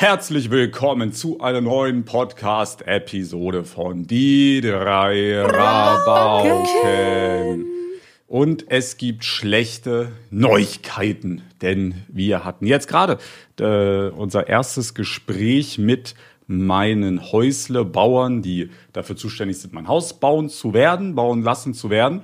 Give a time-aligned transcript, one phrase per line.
[0.00, 6.86] Herzlich willkommen zu einer neuen Podcast-Episode von Die drei Rabauken.
[8.26, 13.18] Und es gibt schlechte Neuigkeiten, denn wir hatten jetzt gerade
[13.60, 16.14] äh, unser erstes Gespräch mit
[16.46, 22.22] meinen Häusle-Bauern, die dafür zuständig sind, mein Haus bauen zu werden, bauen lassen zu werden.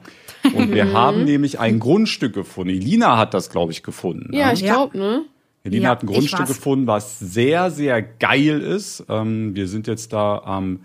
[0.55, 2.71] Und wir haben nämlich ein Grundstück gefunden.
[2.71, 4.35] Elina hat das, glaube ich, gefunden.
[4.35, 4.55] Ja, ne?
[4.55, 5.27] ich glaube, ne?
[5.67, 9.05] Elina Ja, hat ein Grundstück gefunden, was sehr, sehr geil ist.
[9.09, 10.81] Ähm, wir sind jetzt da am,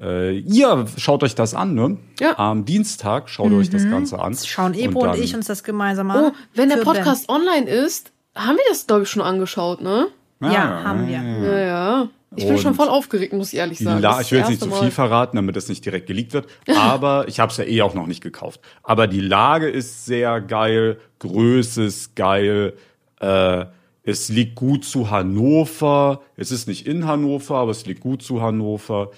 [0.00, 1.96] äh, ihr schaut euch das an, ne?
[2.20, 2.38] Ja.
[2.38, 4.32] Am Dienstag schaut euch das Ganze an.
[4.32, 6.32] Jetzt schauen Ebro und, dann- ich uns das gemeinsam an.
[6.32, 10.08] Oh, wenn der Podcast online ist, haben wir das, glaube ich, schon angeschaut, ne?
[10.40, 10.52] Ben.
[10.52, 11.22] Ja, haben wir.
[11.22, 12.08] Ja, ja.
[12.36, 14.00] Ich bin Und schon voll aufgeregt, muss ich ehrlich sagen.
[14.02, 16.32] La Das ich will jetzt das nicht zu viel verraten, damit es nicht direkt geleakt
[16.32, 16.48] wird.
[16.76, 18.60] Aber ich habe es ja eh auch noch nicht gekauft.
[18.82, 22.74] Aber die Lage ist sehr geil, Größe ist geil.
[23.20, 23.66] Äh,
[24.04, 26.20] es liegt gut zu Hannover.
[26.36, 29.10] Es ist nicht in Hannover, aber es liegt gut zu Hannover.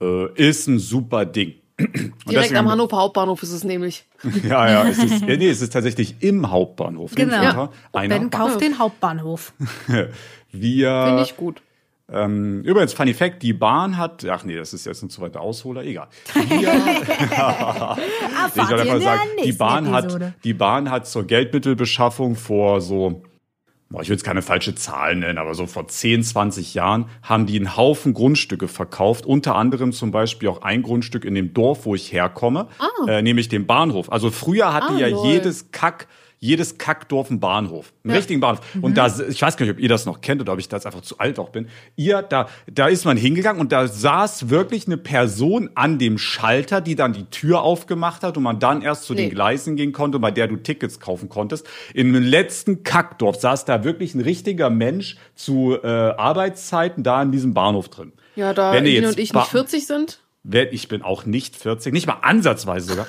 [0.00, 1.54] Äh, ist ein super Ding.
[1.78, 4.04] Und Direkt am Hannover Hauptbahnhof ist es nämlich.
[4.48, 7.14] Ja, ja, es ist, äh, nee, es ist tatsächlich im Hauptbahnhof.
[7.14, 7.70] Genau.
[7.92, 8.18] Einer.
[8.18, 9.52] Ben kauft den Hauptbahnhof.
[10.52, 11.62] Wir, Finde ich gut.
[12.12, 15.40] ähm, übrigens, Funny Fact, die Bahn hat, ach nee, das ist jetzt ein zu weiter
[15.40, 16.06] Ausholer, egal.
[16.34, 17.98] Erfahrt
[18.56, 20.26] Ich ihr einfach sagen, die Bahn, Episode.
[20.26, 23.22] hat, die Bahn hat zur Geldmittelbeschaffung vor so,
[23.94, 27.46] boah, ich will jetzt keine falsche Zahl nennen, aber so vor 10, 20 Jahren haben
[27.46, 31.86] die einen Haufen Grundstücke verkauft, unter anderem zum Beispiel auch ein Grundstück in dem Dorf,
[31.86, 32.66] wo ich herkomme,
[33.06, 34.10] äh, nämlich den Bahnhof.
[34.10, 35.26] Also früher hatte Ah, ja lol.
[35.28, 36.08] jedes Kack,
[36.44, 38.60] jedes Kackdorf einen Bahnhof, einen richtigen Bahnhof.
[38.74, 38.84] Mhm.
[38.84, 40.76] Und da, ich weiß gar nicht, ob ihr das noch kennt oder ob ich da
[40.76, 41.68] jetzt einfach zu alt auch bin.
[41.96, 46.80] Ihr, da, da ist man hingegangen und da saß wirklich eine Person an dem Schalter,
[46.82, 49.34] die dann die Tür aufgemacht hat und man dann erst zu den Nee.
[49.34, 51.66] Gleisen gehen konnte, bei der du Tickets kaufen konntest.
[51.94, 57.32] In dem letzten Kackdorf saß da wirklich ein richtiger Mensch zu äh, Arbeitszeiten da in
[57.32, 58.12] diesem Bahnhof drin.
[58.36, 60.20] Ja, da Wenn jetzt und ich Ba- nicht 40 sind.
[60.72, 63.06] Ich bin auch nicht 40, nicht mal ansatzweise sogar.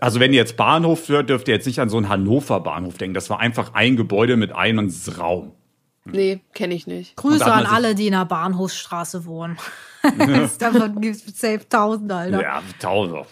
[0.00, 2.96] Also wenn ihr jetzt Bahnhof hört, dürft ihr jetzt nicht an so einen Hannover Bahnhof
[2.96, 3.14] denken.
[3.14, 5.52] Das war einfach ein Gebäude mit einem Raum.
[6.06, 7.16] Nee, kenne ich nicht.
[7.16, 9.56] Grüße an alle, die in der Bahnhofsstraße wohnen.
[10.58, 12.42] Davon gibt es safe tausend, Alter.
[12.42, 13.24] Ja, tausend.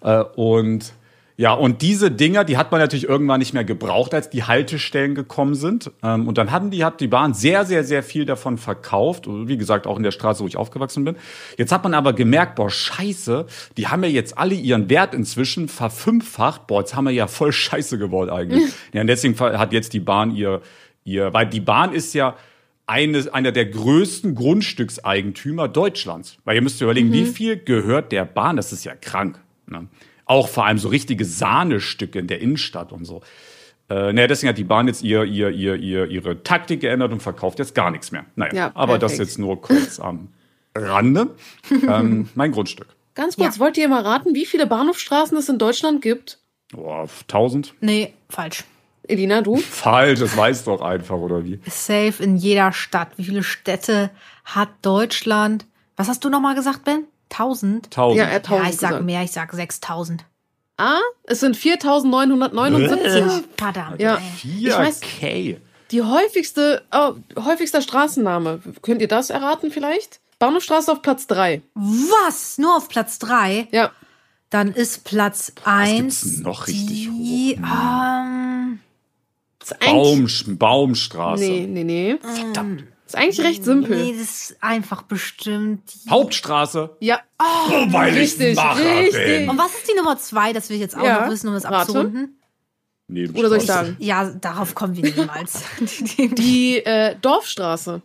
[0.00, 0.92] Äh, Und
[1.36, 5.14] ja, und diese Dinger, die hat man natürlich irgendwann nicht mehr gebraucht, als die Haltestellen
[5.14, 5.90] gekommen sind.
[6.02, 9.24] Ähm, Und dann hatten die, hat die Bahn sehr, sehr, sehr viel davon verkauft.
[9.26, 11.16] Wie gesagt, auch in der Straße, wo ich aufgewachsen bin.
[11.56, 15.68] Jetzt hat man aber gemerkt, boah, scheiße, die haben ja jetzt alle ihren Wert inzwischen
[15.68, 16.66] verfünffacht.
[16.66, 18.70] Boah, jetzt haben wir ja voll scheiße geworden eigentlich.
[18.92, 20.60] ja, und deswegen hat jetzt die Bahn ihr,
[21.04, 22.36] ihr, weil die Bahn ist ja,
[22.86, 26.36] eine, einer der größten Grundstückseigentümer Deutschlands.
[26.44, 28.56] Weil ihr müsst ihr überlegen, wie viel gehört der Bahn?
[28.56, 29.40] Das ist ja krank.
[29.66, 29.86] Ne?
[30.32, 33.20] Auch vor allem so richtige Sahnestücke in der Innenstadt und so.
[33.90, 37.22] Äh, naja, deswegen hat die Bahn jetzt ihr, ihr, ihr, ihr, ihre Taktik geändert und
[37.22, 38.24] verkauft jetzt gar nichts mehr.
[38.34, 40.28] Naja, Ja, aber das jetzt nur kurz am
[40.74, 41.34] Rande.
[41.70, 42.86] ähm, mein Grundstück.
[43.14, 46.38] Ganz kurz, wollt ihr mal raten, wie viele Bahnhofstraßen es in Deutschland gibt?
[46.72, 47.74] Boah, 1000?
[47.82, 48.64] Nee, falsch.
[49.06, 49.56] Elina, du?
[49.58, 51.60] Falsch, das weiß doch einfach, oder wie?
[51.66, 53.08] Safe in jeder Stadt.
[53.18, 54.10] Wie viele Städte
[54.46, 55.66] hat Deutschland?
[55.96, 57.04] Was hast du nochmal gesagt, Ben?
[57.32, 57.86] Tausend?
[57.86, 58.18] 1000.
[58.18, 59.04] Ja, er hat Ja, 1000 ich sag gesagt.
[59.06, 60.24] mehr, ich sag 6000.
[60.78, 63.44] Ah, es sind 4979.
[63.56, 64.00] Verdammt.
[64.00, 64.16] Ja.
[64.16, 64.22] ey.
[64.60, 65.56] Ich weiß- 4K.
[65.90, 67.12] Die häufigste, oh,
[67.44, 68.60] häufigster Straßenname.
[68.80, 70.20] Könnt ihr das erraten vielleicht?
[70.38, 71.62] Bahnhofstraße auf Platz 3.
[71.74, 72.58] Was?
[72.58, 73.68] Nur auf Platz drei?
[73.70, 73.92] Ja.
[74.50, 78.80] Dann ist Platz gibt's eins noch richtig die, ähm,
[79.62, 81.42] Ist eigentlich, Baum, Baumstraße.
[81.44, 82.18] nee, nee, nee.
[82.20, 82.84] Verdammt.
[83.14, 83.96] Ist eigentlich recht simpel.
[83.96, 85.82] nee, das ist einfach bestimmt.
[86.04, 86.10] Die.
[86.10, 86.96] Hauptstraße.
[87.00, 87.20] Ja.
[87.38, 89.12] Oh, weil richtig, ich richtig.
[89.24, 89.48] bin.
[89.50, 90.52] Und was ist die Nummer zwei?
[90.52, 91.22] Das will ich jetzt auch Ja.
[91.24, 91.76] noch wissen, um das Rate.
[91.76, 92.38] abzurunden.
[93.08, 93.96] Nee, Oder soll ich sagen?
[93.98, 95.62] Ja, darauf kommen wir niemals.
[95.80, 98.00] Die- äh, Dorfstraße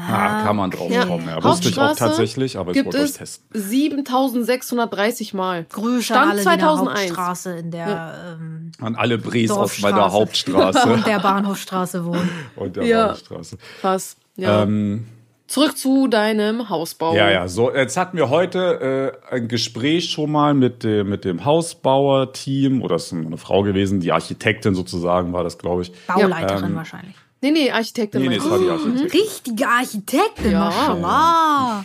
[0.00, 1.06] Ah, kann man drauf Ja.
[1.06, 1.26] kommen.
[1.26, 1.42] Ja.
[1.42, 3.48] Wusste ich auch Hauptstraße tatsächlich, aber ich wollte es es testen.
[3.52, 5.64] 7630 Mal.
[5.64, 7.00] Grüße Stand an alle, die in der 2001.
[7.10, 10.78] Hauptstraße in der ähm, An alle Bres aus meiner Dorfstraße.
[10.78, 12.30] Hauptstraße und der Bahnhofstraße wohnen.
[12.56, 13.02] und der Ja.
[13.06, 13.58] Bahnhofstraße.
[13.80, 14.16] Krass.
[14.38, 14.62] Ja.
[14.62, 15.04] Ähm,
[15.48, 17.14] Zurück zu deinem Hausbau.
[17.14, 21.24] ja, ja, so, jetzt hatten wir heute äh, ein Gespräch schon mal mit dem, mit
[21.24, 25.92] dem Hausbauer-Team, oder es ist eine Frau gewesen, die Architektin sozusagen war das, glaube ich.
[26.06, 27.14] Bauleiterin ähm, wahrscheinlich.
[27.40, 28.20] Nee, nee, Architektin.
[28.22, 29.20] Nee, nee, es war die Architektin.
[29.20, 30.64] Richtige Architektin, Ja.
[30.66, 31.84] mashallah.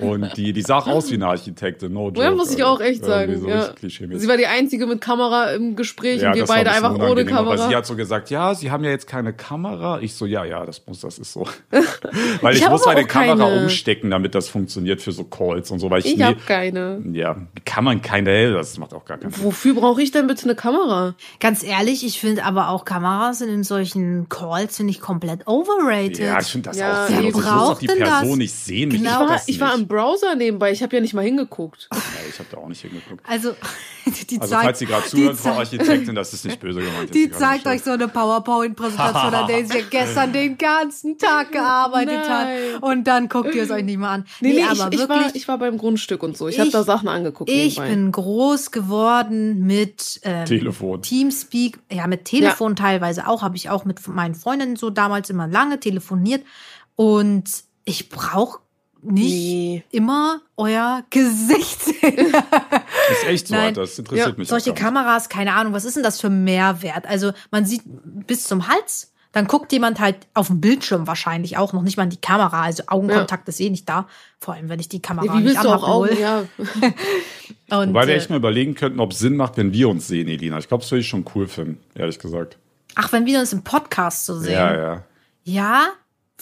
[0.00, 2.20] Und die, die sah auch aus wie eine Architektin, no joke.
[2.22, 3.40] Ja, muss ich auch echt sagen.
[3.40, 3.70] So ja.
[3.80, 7.36] Sie war die einzige mit Kamera im Gespräch und wir beide ein einfach ohne unangenehm,
[7.36, 7.68] Aber Kamera.
[7.68, 10.00] sie hat so gesagt, ja, sie haben ja jetzt keine Kamera.
[10.00, 11.46] Ich so, ja, ja, das muss, das ist so.
[12.40, 13.62] Weil ich, Ich muss meine auch Kamera keine.
[13.62, 15.90] umstecken, damit das funktioniert für so Calls und so.
[15.90, 17.02] Weil ich, ich habe keine.
[17.12, 19.44] ja, kann man keine, das macht auch gar keinen Sinn.
[19.44, 21.14] Wofür brauche ich denn bitte eine Kamera?
[21.40, 26.18] Ganz ehrlich, ich finde aber auch Kameras sind in solchen Calls finde ich komplett overrated.
[26.18, 27.28] Ja, ich finde das Ja, auch wer so.
[27.28, 28.36] Ich muss braucht doch die Person das?
[28.38, 28.88] nicht sehen.
[28.90, 29.26] Mich Genau.
[29.46, 31.88] Ich ich war im Browser nebenbei, ich habe ja nicht mal hingeguckt.
[31.92, 31.98] Ja,
[32.28, 33.24] ich habe da auch nicht hingeguckt.
[33.28, 33.54] Also,
[34.30, 37.14] die Also zeigt, falls Sie gerade die zuhören, Frau Architektin, das ist nicht böse gemeint.
[37.14, 42.74] Die zeigt euch so eine PowerPoint-Präsentation, an der sie gestern den ganzen Tag gearbeitet Nein.
[42.74, 42.82] hat.
[42.82, 44.24] Und dann guckt ihr es euch nicht mal an.
[44.40, 45.08] Nee, nee, aber ich, ich, wirklich.
[45.08, 46.48] war, ich war beim Grundstück und so.
[46.48, 47.50] Ich, habe Ich- da Sachen angeguckt.
[47.50, 47.88] Ich nebenbei.
[47.94, 51.02] bin groß geworden mit ähm, Telefon.
[51.02, 55.46] Teamspeak, ja mit Telefon teilweise auch, habe ich auch mit meinen Freundinnen so damals immer
[55.46, 56.42] lange telefoniert
[56.96, 57.44] und
[57.84, 58.60] ich brauche
[59.02, 59.84] nicht Nee.
[59.90, 62.32] immer euer Gesicht sehen.
[63.12, 63.74] Ist echt so, Nein.
[63.74, 64.48] Das interessiert Ja, mich.
[64.48, 64.74] Solche.
[64.74, 67.06] Kameras, keine Ahnung, was ist denn das für Mehrwert?
[67.06, 71.72] Also man sieht bis zum Hals, dann guckt jemand halt auf dem Bildschirm wahrscheinlich auch
[71.72, 74.06] noch nicht mal in die Kamera, also Augenkontakt ist eh nicht da,
[74.38, 76.08] vor allem wenn ich die Kamera wie nicht willst du auch anhab, Augen?
[76.10, 76.18] lol.
[76.20, 76.44] Ja.
[77.80, 80.06] Und, Wobei wir äh, echt mal überlegen könnten, ob es Sinn macht, wenn wir uns
[80.06, 80.58] sehen, Elina.
[80.58, 82.58] Ich glaube, das würde ich schon cool finden, ehrlich gesagt.
[82.94, 84.52] ach, wenn wir uns im Podcast so sehen.
[84.52, 85.04] Ja, ja.
[85.44, 85.86] Ja,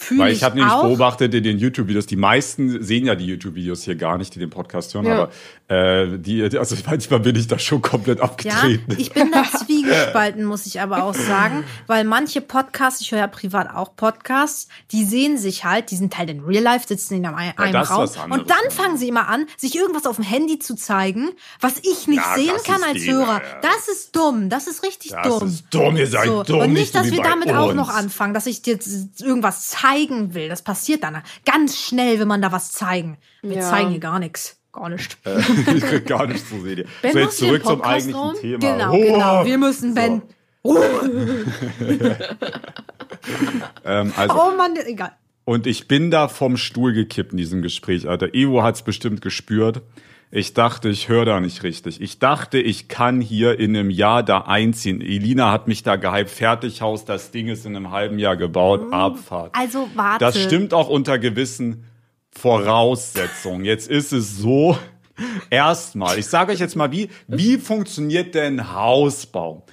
[0.01, 3.25] fühle Weil ich, ich habe nämlich beobachtet in den YouTube-Videos, die meisten sehen ja die
[3.27, 5.29] YouTube-Videos hier gar nicht, die den Podcast hören, Ja.
[5.67, 8.95] aber äh, die, also manchmal bin ich da schon komplett Ja, abgetreten.
[8.97, 9.43] ich bin da
[9.93, 14.67] zwiegespalten, muss ich aber auch sagen, weil manche Podcasts, ich höre ja privat auch Podcasts,
[14.91, 17.89] die sehen sich halt, die sind halt in Real Life, sitzen in einem, einem das
[17.89, 18.69] ist Raum und dann ja.
[18.69, 22.35] fangen sie immer an, sich irgendwas auf dem Handy zu zeigen, was ich nicht Ja,
[22.35, 23.41] sehen das kann als die- Hörer.
[23.41, 23.59] ja.
[23.61, 25.47] Das ist dumm, das ist richtig Das dumm.
[25.47, 26.59] ist dumm, ihr seid So, dumm.
[26.61, 27.75] und nicht, dass wir damit auch uns.
[27.75, 30.49] noch anfangen, dass ich dir jetzt irgendwas zeigen will.
[30.49, 33.17] Das passiert dann ganz schnell, wenn man da was zeigen.
[33.41, 33.69] Wir Ja.
[33.69, 34.57] zeigen hier gar nichts.
[34.73, 35.17] Gar nicht.
[35.75, 36.85] ich krieg gar nichts zu sehen.
[37.01, 38.57] Ben, so, jetzt zurück zum eigentlichen Thema.
[38.59, 39.01] Genau, Oh.
[39.13, 39.45] genau.
[39.45, 40.21] Wir müssen Ben.
[43.85, 45.11] Ähm, also, Oh Mann, egal.
[45.45, 48.33] Und ich bin da vom Stuhl gekippt in diesem Gespräch, Alter.
[48.33, 49.81] Evo hat's bestimmt gespürt.
[50.33, 51.99] Ich dachte, ich höre da nicht richtig.
[51.99, 55.01] Ich dachte, ich kann hier in einem Jahr da einziehen.
[55.01, 56.29] Elina hat mich da gehypt.
[56.29, 58.93] Fertighaus, das Ding ist in einem halben Jahr gebaut.
[58.93, 59.53] Abfahrt.
[59.53, 60.23] Also warte.
[60.23, 61.83] Das stimmt auch unter gewissen
[62.31, 63.65] Voraussetzungen.
[63.65, 64.77] Jetzt ist es so,
[65.49, 69.65] erstmal, ich sage euch jetzt mal, wie, wie funktioniert denn Hausbau?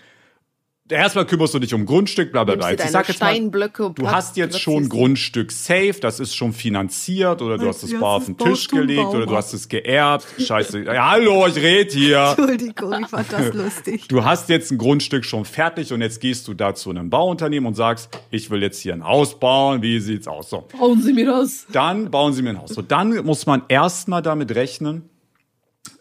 [0.88, 2.73] Erstmal kümmerst du dich um Grundstück, bla bla bla.
[2.73, 4.88] Ich sag jetzt mal, du hast jetzt schon.
[4.88, 9.06] Grundstück safe, das ist schon finanziert oder du hast es bar auf den Tisch gelegt
[9.08, 10.26] oder du hast es geerbt.
[10.38, 10.85] Scheiße.
[10.85, 12.19] Ja, hallo, ich red hier.
[12.38, 14.08] Entschuldigung, ich fand das lustig.
[14.08, 17.67] Du hast jetzt ein Grundstück schon fertig und jetzt gehst du da zu einem Bauunternehmen
[17.67, 20.50] und sagst, ich will jetzt hier ein Haus bauen, wie sieht's aus?
[20.50, 20.67] So.
[20.79, 21.67] Bauen Sie mir das.
[21.73, 22.70] Dann bauen sie mir ein Haus.
[22.70, 25.08] So, dann muss man erstmal damit rechnen,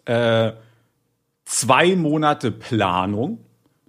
[0.06, 0.52] äh,
[1.46, 3.40] zwei Monate Planung.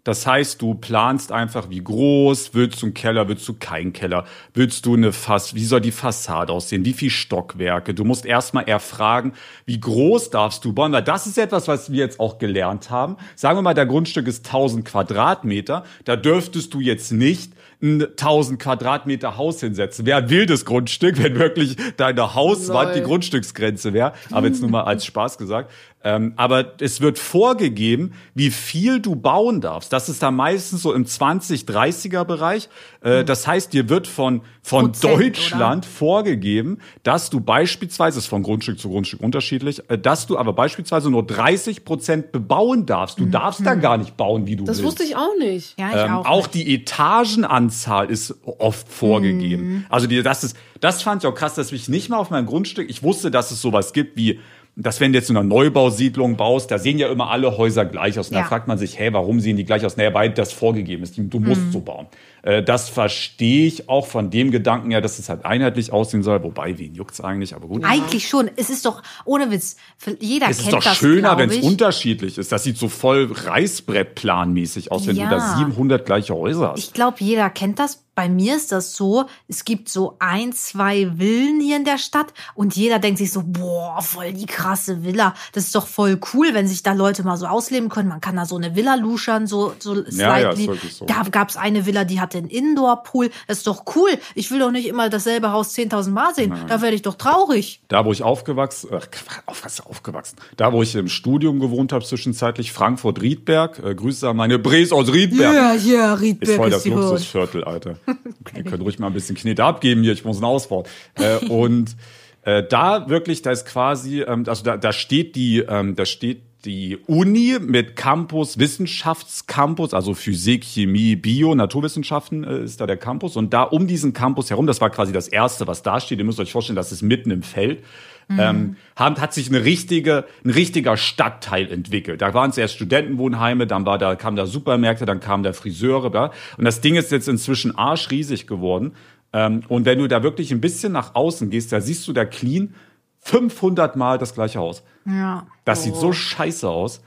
[0.09, 4.25] Das heißt, du planst einfach, wie groß, willst du einen Keller, willst du keinen Keller,
[4.55, 7.93] willst du eine Fass, wie soll die Fassade aussehen, wie viel Stockwerke.
[7.93, 9.35] Du musst erstmal erfragen,
[9.67, 13.19] wie groß darfst du bauen, weil das ist etwas, was wir jetzt auch gelernt haben.
[13.37, 17.53] Sagen wir mal, der Grundstück ist 1000 Quadratmeter, da dürftest du jetzt nicht
[17.83, 20.07] ein 1000 Quadratmeter Haus hinsetzen.
[20.07, 23.09] Wäre ein wildes Grundstück, wenn wirklich deine Hauswand die Lol.
[23.09, 24.15] Grundstücksgrenze wäre.
[24.33, 25.71] Aber jetzt nur mal als Spaß gesagt.
[26.05, 29.93] Ähm, aber es wird vorgegeben, wie viel du bauen darfst.
[29.93, 32.69] Das ist da meistens so im 20-30er Bereich.
[33.01, 38.45] Äh, das heißt, dir wird von, von Prozent, Deutschland vorgegeben, dass du beispielsweise, ist von
[38.45, 43.19] Grundstück zu Grundstück unterschiedlich, äh, dass du aber beispielsweise nur 30 Prozent bebauen darfst.
[43.19, 44.87] Du darfst da gar nicht bauen, wie du Das willst.
[44.87, 45.79] wusste ich auch nicht.
[45.81, 46.27] Ja, ich Ähm, auch.
[46.27, 46.55] auch nicht.
[46.55, 49.69] die Etagenanzahl ist oft vorgegeben.
[49.69, 49.87] Mhm.
[49.89, 52.47] Also die, das ist, das fand ich auch krass, dass ich nicht mal auf meinem
[52.47, 54.39] Grundstück, ich wusste, dass es sowas gibt wie,
[54.81, 58.19] dass wenn du jetzt in einer Neubausiedlung baust, da sehen ja immer alle Häuser gleich
[58.19, 58.29] aus.
[58.29, 58.43] Und Ja.
[58.43, 59.97] da fragt man sich, hey, warum sehen die gleich aus?
[59.97, 61.17] Naja, weil das vorgegeben ist.
[61.19, 61.73] Du musst Mhm.
[61.73, 62.07] so bauen.
[62.43, 66.43] Äh, das verstehe ich auch von dem Gedanken her, dass es halt eineinheitlich aussehen soll.
[66.43, 67.55] Wobei, wen juckt's eigentlich?
[67.55, 67.85] Aber gut.
[67.85, 68.51] Eigentlich schon.
[68.57, 69.77] Es ist doch, ohne Witz,
[70.21, 71.63] jeder Es ist kennt doch das, schöner, glaub wenn es ich.
[71.65, 72.53] unterschiedlich ist.
[72.53, 75.29] Das sieht so voll Reißbrettplanmäßig aus, wenn Ja.
[75.29, 76.79] du da 700 gleiche Häuser hast.
[76.79, 78.05] Ich glaube, jeder kennt das.
[78.15, 82.35] Bei mir ist das so, es gibt so ein, zwei Villen hier in der Stadt
[82.57, 85.35] und jeder denkt sich so, boah, voll die krasse Villa.
[85.53, 88.09] Das ist doch voll cool, wenn sich da Leute mal so ausleben können.
[88.09, 90.03] Man kann da so eine Villa luschern, so, so Ja,
[90.37, 90.63] ja, slightly.
[90.63, 91.05] ist wirklich so.
[91.07, 93.31] Da gab es eine Villa, die hatte einen Indoor-Pool.
[93.47, 94.11] Das ist doch cool.
[94.35, 96.55] Ich will doch nicht immer dasselbe Haus 10.000 Mal sehen.
[96.69, 97.83] Da werde ich doch traurig.
[97.89, 99.01] Da, wo ich aufgewachsen, äh,
[99.47, 104.37] auf, was aufgewachsen, da, wo ich im Studium gewohnt habe, zwischenzeitlich Frankfurt-Riedberg, äh, Grüße an
[104.37, 105.55] meine Bres aus Riedberg.
[105.55, 107.01] Ja, ja, Ist Riedberg voll ist, das die Hut.
[107.01, 107.97] Luxusviertel, Alter.
[108.57, 110.87] Ihr könnt ruhig mal ein bisschen Knete abgeben hier, ich muss ihn ausbauen.
[111.15, 111.97] Äh, und
[112.43, 116.43] Äh, da wirklich, da ist quasi, ähm, also da, da steht die, ähm, da steht
[116.65, 123.37] die Uni mit Campus, Wissenschaftscampus, also Physik, Chemie, Bio, Naturwissenschaften äh, ist da der Campus.
[123.37, 126.25] Und da um diesen Campus herum, das war quasi das Erste, was da steht, ihr
[126.25, 127.85] müsst euch vorstellen, das ist mitten im Feld,
[128.31, 132.21] ähm, haben, hat sich eine richtige, ein richtiger Stadtteil entwickelt.
[132.21, 136.11] Da waren es erst Studentenwohnheime, dann war da, kamen da Supermärkte, dann kamen da Friseure.
[136.11, 136.33] Da.
[136.59, 138.93] Und das Ding ist jetzt inzwischen arschriesig geworden.
[139.33, 142.25] Ähm, und wenn du da wirklich ein bisschen nach außen gehst, da siehst du da
[142.25, 142.75] clean
[143.21, 144.83] 500 Mal das gleiche Haus.
[145.07, 145.47] Ja.
[145.65, 147.01] Das sieht so scheiße aus.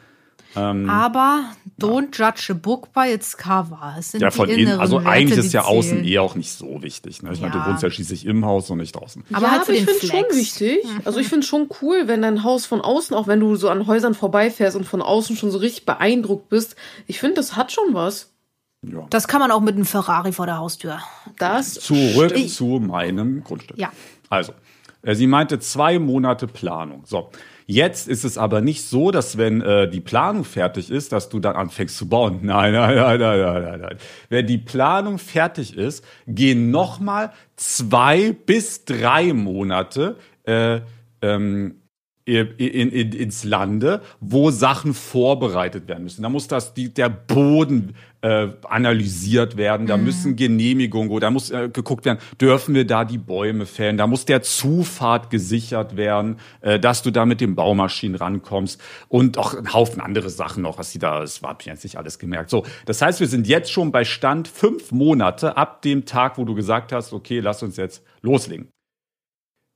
[0.54, 1.46] Ähm, Aber
[1.80, 3.96] don't judge a book by its cover.
[3.98, 6.04] Es sind ja, von innen, also Werte, eigentlich ist ja außen zählen.
[6.06, 7.24] eh auch nicht so wichtig.
[7.24, 7.32] Ne?
[7.32, 7.68] Ich meine, du Ja.
[7.68, 9.24] wohnst ja schließlich im Haus und nicht draußen.
[9.32, 10.36] Aber ja, halt aber ich finde schon Flex.
[10.36, 10.80] wichtig.
[11.06, 13.88] Also ich finde schon cool, wenn dein Haus von außen, auch wenn du so an
[13.88, 16.76] Häusern vorbeifährst und von außen schon so richtig beeindruckt bist,
[17.08, 18.34] ich finde, das hat schon was.
[18.82, 19.06] Ja.
[19.10, 21.00] Das kann man auch mit einem Ferrari vor der Haustür.
[21.38, 23.78] Das Zurück Ich- zu meinem Grundstück.
[23.78, 23.90] Ja.
[24.30, 24.52] Also,
[25.04, 27.04] sie meinte zwei Monate Planung.
[27.06, 27.30] So.
[27.68, 31.40] Jetzt ist es aber nicht so, dass wenn äh, die Planung fertig ist, dass du
[31.40, 32.40] dann anfängst zu bauen.
[32.44, 33.98] Nein, nein, nein, nein, nein, nein, nein.
[34.30, 40.82] Wenn die Planung fertig ist, gehen nochmal zwei bis drei Monate äh,
[41.22, 41.81] ähm,
[42.26, 46.22] in, in, ins Lande, wo Sachen vorbereitet werden müssen.
[46.22, 51.50] Da muss das die, der Boden äh, analysiert werden, da müssen Genehmigungen, oder da muss
[51.50, 56.38] äh, geguckt werden, dürfen wir da die Bäume fällen, da muss der Zufahrt gesichert werden,
[56.62, 60.78] äh, dass du da mit den Baumaschinen rankommst und auch ein Haufen andere Sachen noch,
[60.78, 62.52] was sie da, das war jetzt nicht alles gemerkt.
[62.52, 66.46] So, das heißt, wir sind jetzt schon bei Stand fünf Monate ab dem Tag, wo
[66.46, 68.68] du gesagt hast, okay, lass uns jetzt loslegen.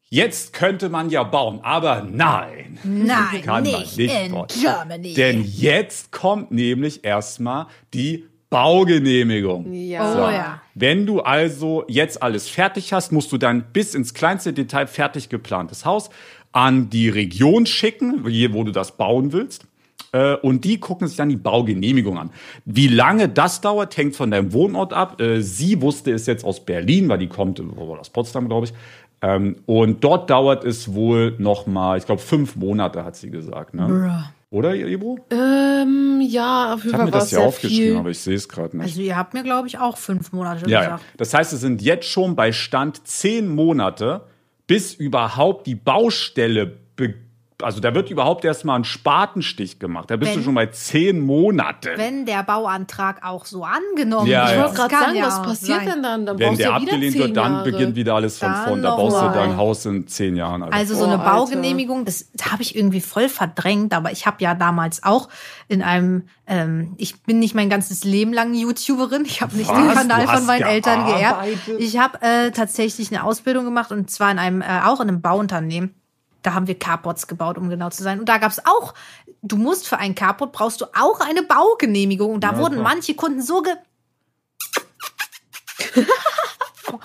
[0.09, 2.77] Jetzt könnte man ja bauen, aber nein.
[2.83, 4.47] Nein, Kann man nicht, nicht in bauen.
[4.61, 5.13] Germany.
[5.13, 9.73] Denn jetzt kommt nämlich erstmal die Baugenehmigung.
[9.73, 10.13] Ja.
[10.13, 10.61] Oh ja.
[10.75, 15.29] Wenn du also jetzt alles fertig hast, musst du dann bis ins kleinste Detail fertig
[15.29, 16.09] geplantes Haus
[16.51, 19.65] an die Region schicken, hier, wo du das bauen willst.
[20.13, 22.29] Äh, Und die gucken sich dann die Baugenehmigung an.
[22.63, 25.19] Wie lange das dauert, hängt von deinem Wohnort ab.
[25.19, 28.73] Äh, Sie wusste es jetzt aus Berlin, weil die kommt das, Potsdam, glaube ich.
[29.27, 33.73] Ähm, Und dort dauert es wohl noch mal, ich glaube, fünf Monate, hat sie gesagt.
[33.73, 34.23] Ne?
[34.51, 35.17] Oder, Ebro?
[35.31, 37.97] Ähm, ja, auf Ich jeden habe Fall mir das ja aufgeschrieben, viel.
[37.97, 38.85] aber ich sehe es gerade nicht.
[38.85, 40.81] Also ihr habt mir, glaube ich, auch fünf Monate Ja, ja.
[40.95, 41.03] gesagt.
[41.17, 44.21] Das heißt, es sind jetzt schon bei Stand zehn Monate,
[44.67, 47.15] bis überhaupt die Baustelle, be
[47.61, 50.11] also da wird überhaupt erstmal ein Spatenstich gemacht.
[50.11, 51.93] Da bist Wenn- du schon bei zehn Monate.
[51.95, 54.49] Wenn der Bauantrag auch so angenommen Ja, wird.
[54.49, 54.51] ja.
[54.51, 55.87] Ich wollte Das gerade kann sagen, ja was passiert sein.
[55.87, 56.25] denn dann?
[56.25, 57.71] Dann Wenn du der ja abgelehnt wird, dann Jahre.
[57.71, 58.81] beginnt wieder alles von Dann vorn.
[58.81, 59.33] Da baust du mal.
[59.33, 60.63] dein Haus in zehn Jahren.
[60.63, 60.75] Alter.
[60.75, 61.31] Also so Oh, eine Alter.
[61.31, 65.29] Baugenehmigung, das habe ich irgendwie voll verdrängt, aber ich habe ja damals auch
[65.67, 69.87] in einem, ähm, ich bin nicht mein ganzes Leben lang YouTuberin, ich habe nicht den
[69.87, 69.95] Was?
[69.95, 71.19] Kanal Du von meinen Eltern geerbt.
[71.41, 71.79] gearbeitet?
[71.79, 75.21] Ich habe äh, tatsächlich eine Ausbildung gemacht und zwar in einem, äh, auch in einem
[75.21, 75.95] Bauunternehmen.
[76.45, 78.19] Da haben wir Carports gebaut, um genau zu sein.
[78.19, 78.93] Und da gab's auch,
[79.41, 82.35] du musst für einen Carport brauchst du auch eine Baugenehmigung.
[82.35, 82.83] Und da Ja, wurden klar.
[82.83, 83.73] manche Kunden so ge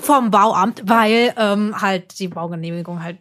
[0.00, 3.18] vom Bauamt, weil ähm, halt die Baugenehmigung halt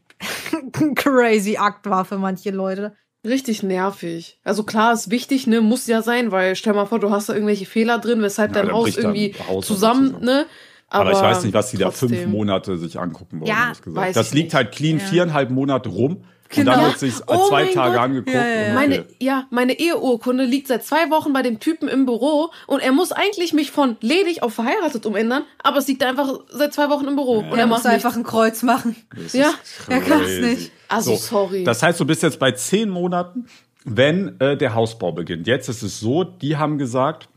[0.80, 2.96] ein crazy Akt war für manche Leute.
[3.26, 4.40] Richtig nervig.
[4.44, 7.34] Also klar, ist wichtig, ne, muss ja sein, weil stell mal vor, du hast da
[7.34, 10.26] irgendwelche Fehler drin, weshalb Ja, dein dann Haus irgendwie Haus zusammen, zusammen.
[10.26, 10.46] ne?
[10.90, 12.32] Aber, ich weiß nicht, was die da fünf trotzdem.
[12.32, 13.50] Monate sich angucken wollen.
[13.50, 13.96] Ja, gesagt.
[13.96, 14.54] weiß das ich liegt nicht.
[14.56, 15.06] halt clean Ja.
[15.06, 16.24] viereinhalb Monate rum.
[16.52, 16.72] Genau.
[16.72, 18.02] Und dann wird sich Oh zwei Tage Gott.
[18.06, 18.34] angeguckt.
[18.36, 18.74] Ja, ja, ja.
[18.74, 22.92] Meine, ja, meine Eheurkunde liegt seit zwei Wochen bei dem Typen im Büro und er
[22.92, 27.06] muss eigentlich mich von ledig auf verheiratet umändern, aber es liegt einfach seit zwei Wochen
[27.06, 28.96] im Büro und er Er muss einfach ein Kreuz machen.
[29.16, 29.52] Das Ja,
[29.90, 30.42] er kann's crazy.
[30.42, 30.72] nicht.
[30.88, 31.64] Also, sorry.
[31.64, 33.46] Das heißt, du bist jetzt bei zehn Monaten,
[33.86, 35.46] wenn äh, der Hausbau beginnt.
[35.46, 37.30] Jetzt ist es so, die haben gesagt,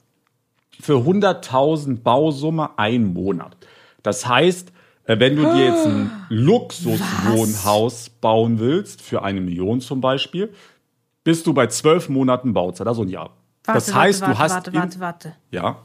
[0.81, 3.57] für 100.000 Bausumme ein Monat.
[4.02, 4.73] Das heißt,
[5.05, 10.52] äh, wenn du dir jetzt ein Luxuswohnhaus bauen willst, für eine Million zum Beispiel,
[11.25, 13.31] bist du bei zwölf Monaten Bauzeit, also ein Jahr.
[13.64, 15.33] Warte, das heißt, warte, du hast warte, warte, warte.
[15.52, 15.76] ja,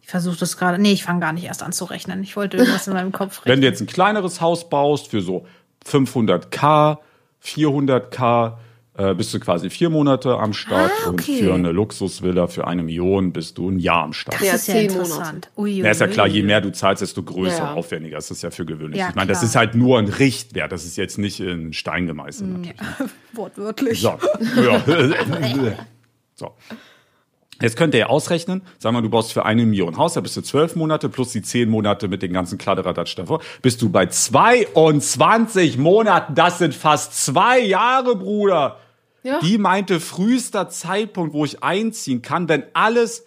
[0.00, 0.78] Ich versuche das gerade.
[0.80, 2.22] Nee, ich fange gar nicht erst an zu rechnen.
[2.22, 3.60] Ich wollte irgendwas in meinem Kopf Wenn rechnen.
[3.62, 5.46] du jetzt ein kleineres Haus baust für so
[5.86, 6.96] 500k,
[7.44, 8.54] 400k,
[9.00, 11.42] äh, bist du quasi vier Monate am Start Ah, und okay.
[11.42, 14.40] für eine Luxusvilla für eine Million bist du ein Jahr am Start.
[14.40, 15.50] das Ja, ist ja interessant.
[15.56, 16.46] Ui, Ja, ist ja ui, klar, je ui.
[16.46, 17.74] mehr du zahlst, desto größer, Ja.
[17.74, 18.98] aufwendiger ist das ja für gewöhnlich.
[19.00, 22.06] Ja, ich meine, das ist halt nur ein Richtwert, das ist jetzt nicht in Stein
[22.06, 22.50] gemeißelt.
[22.50, 22.80] Natürlich.
[23.32, 24.00] Wortwörtlich.
[24.00, 24.18] So.
[24.62, 24.82] Ja.
[26.34, 26.54] so.
[27.62, 30.34] Jetzt könnt ihr ja ausrechnen, sagen wir, du baust für eine Million Haus, da bist
[30.34, 34.06] du zwölf Monate plus die zehn Monate mit den ganzen Kladderadatsch davor, bist du bei
[34.06, 36.34] 22 Monaten.
[36.34, 38.78] Das sind fast zwei Jahre, Bruder.
[39.22, 39.38] Ja.
[39.40, 43.26] Die meinte frühester Zeitpunkt, wo ich einziehen kann, wenn alles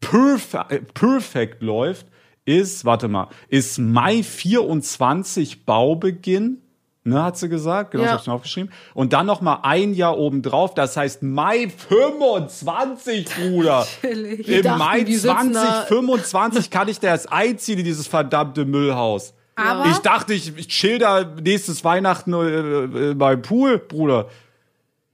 [0.00, 2.06] perfe äh, perfekt läuft,
[2.44, 6.58] ist, warte mal, ist Mai 24 Baubeginn
[7.02, 7.92] Ne, hat sie gesagt.
[7.92, 8.10] Genau, Ja.
[8.10, 8.70] ich hab's mir aufgeschrieben.
[8.92, 10.74] Und dann noch mal ein Jahr obendrauf.
[10.74, 13.86] Das heißt Mai 25, Bruder.
[14.02, 18.66] Im dachten, Mai wir sitzen da- 2025 kann ich da erst einziehen in dieses verdammte
[18.66, 19.32] Müllhaus.
[19.56, 24.28] Aber Ich dachte, ich, ich chill da nächstes Weihnachten äh, äh, beim Pool, Bruder.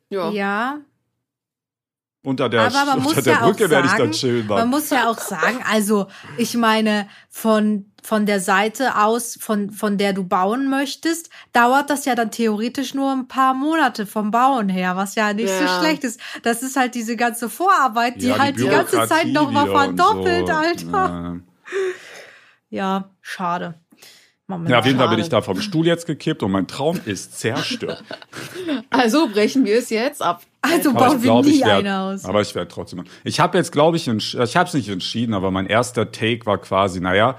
[0.08, 0.30] Ja.
[0.30, 0.78] ja,
[2.22, 4.46] Unter der, aber man unter muss der ja Brücke auch werde ich dann sagen, chillen,
[4.46, 4.68] man Mann.
[4.70, 6.06] muss ja auch sagen, also
[6.38, 12.04] ich meine von von der Seite aus, von von der du bauen möchtest, dauert das
[12.04, 15.78] ja dann theoretisch nur ein paar Monate vom Bauen her, was ja nicht so Ja.
[15.80, 16.20] schlecht ist.
[16.44, 19.88] Das ist halt diese ganze Vorarbeit, die Ja, halt die, ganze Zeit noch mal wieder
[19.88, 20.52] und verdoppelt, so.
[20.52, 21.08] Alter.
[21.14, 21.36] Ja.
[22.68, 23.75] Ja, schade.
[24.49, 24.71] Moment.
[24.71, 27.38] Ja, auf jeden Fall bin ich da vom Stuhl jetzt gekippt und mein Traum ist
[27.38, 28.05] zerstört.
[28.91, 30.43] Also brechen wir es jetzt ab.
[30.62, 32.25] Also Aber bauen wir glaub, nie werd- eine aus.
[32.25, 33.05] Aber ich werde trotzdem.
[33.25, 36.59] Ich habe jetzt, glaube ich, ich habe es nicht entschieden, aber mein erster Take war
[36.59, 37.37] quasi, naja,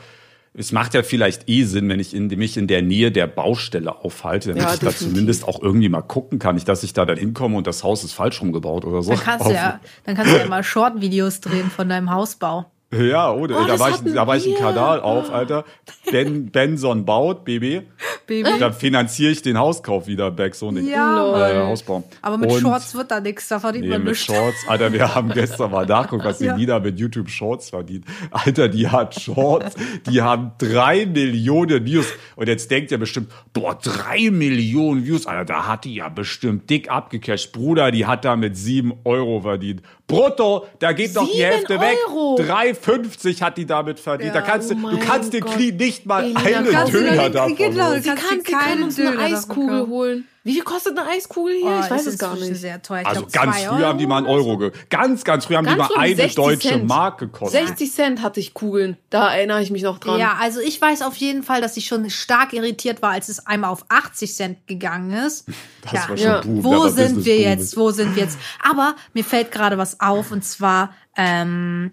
[0.53, 3.95] es macht ja vielleicht eh Sinn, wenn ich in, mich in der Nähe der Baustelle
[4.03, 5.07] aufhalte, damit Ja, ich da definitiv.
[5.13, 6.55] zumindest auch irgendwie mal gucken kann.
[6.55, 9.11] Nicht, dass ich da dann hinkomme und das Haus ist falsch rumgebaut oder so.
[9.11, 12.71] Dann kannst du ja, dann kannst du ja mal Short-Videos drehen von deinem Hausbau.
[12.93, 13.57] Ja, oder?
[13.57, 14.55] Oh, da das war ich, da war ich ein.
[14.55, 15.65] Kanal auf, Alter.
[16.09, 17.81] Ben, Benson baut, Baby.
[18.27, 18.49] Baby.
[18.59, 20.87] Da finanziere ich den Hauskauf wieder back, so nicht.
[20.89, 21.49] Ja.
[21.49, 22.03] Äh, Hausbau.
[22.21, 24.25] Aber mit Und- Shorts wird da nichts, da verdient Nee, man mit nichts.
[24.25, 24.57] Shorts.
[24.67, 26.55] Alter, wir haben gestern mal nachguckt, was die Ja.
[26.57, 28.05] Nina mit YouTube Shorts verdient.
[28.31, 29.75] Alter, die hat Shorts,
[30.09, 32.07] die haben drei Millionen Views.
[32.37, 35.25] Und jetzt denkt ihr bestimmt, boah, drei Millionen Views.
[35.25, 37.51] Alter, da hat die ja bestimmt dick abgecasht.
[37.51, 39.81] Bruder, die hat da mit sieben Euro verdient.
[40.07, 41.97] Brutto, da geht doch die Hälfte weg.
[42.07, 42.37] Euro?
[42.39, 44.33] 3,50 hat die damit verdient.
[44.33, 45.55] da kannst oh du, du kannst den Gott.
[45.55, 48.01] Knie nicht mal Elina, einen du Döner davon genau, holen.
[48.01, 50.27] Sie kannst sie kann uns eine Eiskugel holen.
[50.47, 51.65] Wie viel kostet eine Eiskugel hier?
[51.65, 52.55] Oh, ich weiß es gar nicht.
[52.55, 53.01] Sehr teuer.
[53.01, 54.27] Ich Also glaub, ganz zwei früher haben die mal einen.
[54.27, 56.87] Euro ge Ganz, ganz früher haben Ganz die mal früh eine 60 deutsche Cent.
[56.87, 57.67] Mark gekostet.
[57.67, 58.95] 60 Cent hatte ich Kugeln.
[59.09, 60.21] Da erinnere ich mich noch dran.
[60.21, 63.45] Ja, also ich weiß auf jeden Fall, dass ich schon stark irritiert war, als es
[63.45, 65.45] einmal auf 80 Cent gegangen ist.
[65.83, 66.09] Das ja.
[66.09, 66.41] war schon Ja.
[66.41, 67.77] Boom, Wo sind wir jetzt?
[67.77, 68.37] Wo sind wir jetzt?
[68.61, 71.91] Aber mir fällt gerade was auf und zwar ähm,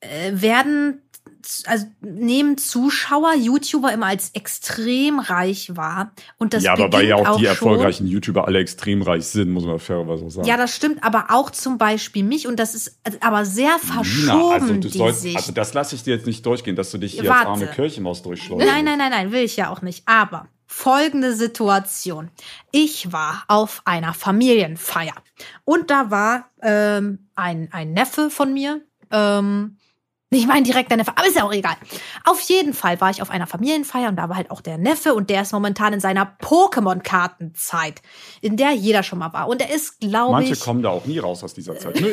[0.00, 1.02] äh, werden
[1.66, 7.16] also nehmen Zuschauer YouTuber immer als extrem reich wahr und das ja, aber weil ja
[7.16, 10.46] auch die schon- erfolgreichen YouTuber alle extrem reich sind, muss man fairerweise auch sagen.
[10.48, 14.54] Ja, das stimmt, aber auch zum Beispiel mich und das ist aber sehr verschoben, Nina,
[14.54, 15.36] also du sollst, Sicht.
[15.36, 17.48] also das lasse ich dir jetzt nicht durchgehen, dass du dich hier Warte.
[17.48, 18.66] als arme Kirchenmaus durchschleust.
[18.66, 20.02] Nein, nein, nein, nein, will ich ja auch nicht.
[20.06, 22.30] Aber folgende Situation.
[22.70, 25.14] Ich war auf einer Familienfeier
[25.64, 28.80] und da war ähm, ein, ein Neffe von mir.
[29.10, 29.76] Ähm,
[30.38, 31.74] ich meine direkt der Neffe, aber ist ja auch egal.
[32.24, 35.14] Auf jeden Fall war ich auf einer Familienfeier und da war halt auch der Neffe
[35.14, 38.02] und der ist momentan in seiner Pokémon-Kartenzeit,
[38.40, 39.48] in der jeder schon mal war.
[39.48, 42.00] Und er ist, glaube Manche ich, kommen da auch nie raus aus dieser Zeit.
[42.00, 42.08] Ne?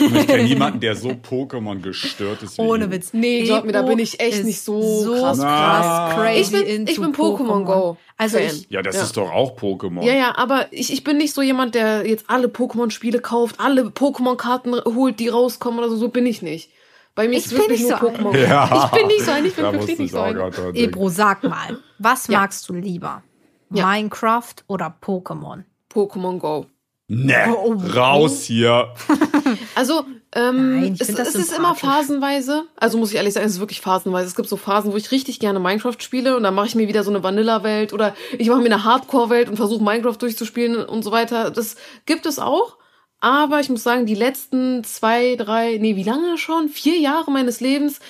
[0.00, 2.90] Und ich kenne niemanden, der so Pokémon gestört ist wie ohne.
[2.90, 3.10] Witz.
[3.12, 5.38] Nee, glaub mir, da bin ich echt nicht so krass.
[5.38, 6.12] Na.
[6.14, 7.96] crazy Ich bin, ich bin Pokémon Go.
[8.16, 8.46] Also Fan.
[8.46, 9.02] ich, Ja, das Ja.
[9.02, 10.02] ist doch auch Pokémon.
[10.04, 13.84] Ja, ja, aber ich, ich bin nicht so jemand, der jetzt alle Pokémon-Spiele kauft, alle
[13.84, 15.96] Pokémon-Karten holt, die rauskommen oder so.
[15.96, 16.70] So bin ich nicht.
[17.14, 18.36] Bei mir Ich ist bin wirklich nicht nur so Pokémon.
[18.38, 18.84] Ja.
[18.92, 20.74] Ich bin nicht so ein, ich bin Da wirklich nicht ich so ein.
[20.74, 22.40] Ebro, sag mal, was Ja.
[22.40, 23.22] magst du lieber?
[23.70, 23.86] Ja.
[23.86, 25.64] Minecraft oder Pokémon?
[25.92, 26.66] Pokémon Go.
[27.08, 28.88] Ne, Oh, oh, raus hier.
[29.74, 32.64] Also, ähm, Nein, es, es ist immer phasenweise.
[32.76, 34.26] Also muss ich ehrlich sagen, es ist wirklich phasenweise.
[34.28, 36.88] Es gibt so Phasen, wo ich richtig gerne Minecraft spiele und dann mache ich mir
[36.88, 41.02] wieder so eine Vanilla-Welt oder ich mache mir eine Hardcore-Welt und versuche Minecraft durchzuspielen und
[41.02, 41.50] so weiter.
[41.50, 42.76] Das gibt es auch.
[43.22, 46.68] Aber ich muss sagen, die letzten zwei, drei, nee, wie lange schon?
[46.68, 48.00] Vier Jahre meines Lebens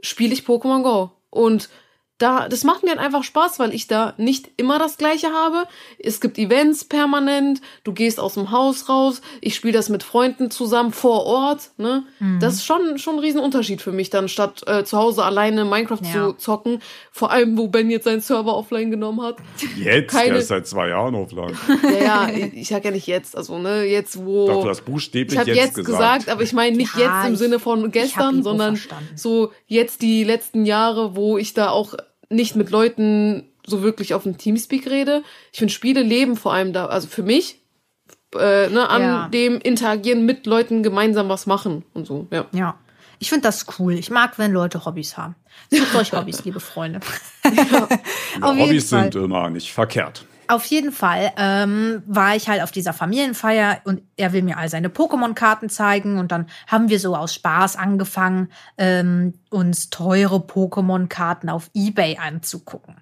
[0.00, 1.10] spiele ich Pokémon Go.
[1.28, 1.68] Und
[2.22, 5.66] da, das macht mir halt einfach Spaß, weil ich da nicht immer das Gleiche habe.
[5.98, 10.50] Es gibt Events permanent, du gehst aus dem Haus raus, ich spiele das mit Freunden
[10.50, 11.70] zusammen vor Ort.
[11.78, 12.04] Ne?
[12.20, 12.38] Mhm.
[12.40, 15.98] Das ist schon, schon ein Riesenunterschied für mich, dann statt äh, zu Hause alleine Minecraft
[16.04, 16.28] Ja.
[16.28, 16.80] zu zocken.
[17.10, 19.36] Vor allem, wo Ben jetzt seinen Server offline genommen hat.
[19.76, 21.56] Jetzt, Keine- der ist seit zwei Jahren offline.
[21.82, 24.46] Ja, ja, ich ich sag ja nicht jetzt, also ne, jetzt wo.
[24.46, 26.28] Doch, du hast buchstäblich ich habe jetzt, jetzt gesagt.
[26.28, 29.16] aber ich meine nicht Ja, jetzt im ich- Sinne von hab gestern, sondern verstanden.
[29.16, 31.94] so jetzt die letzten Jahre, wo ich da auch
[32.32, 35.22] nicht mit Leuten so wirklich auf dem Teamspeak rede.
[35.52, 37.60] Ich finde, Spiele leben vor allem da, also für mich,
[38.34, 39.28] äh, ne, an Ja.
[39.28, 42.46] dem Interagieren mit Leuten gemeinsam was machen und so, ja.
[42.52, 42.74] Ja.
[43.18, 43.92] Ich finde das cool.
[43.94, 45.36] Ich mag, wenn Leute Hobbys haben.
[45.70, 46.98] Sucht euch Hobbys, liebe Freunde.
[47.44, 47.88] Ja,
[48.42, 50.26] Hobbys sind immer nicht verkehrt.
[50.52, 54.68] Auf jeden Fall ähm, war ich halt auf dieser Familienfeier und er will mir all
[54.68, 61.48] seine Pokémon-Karten zeigen und dann haben wir so aus Spaß angefangen, ähm, uns teure Pokémon-Karten
[61.48, 62.96] auf Ebay anzugucken.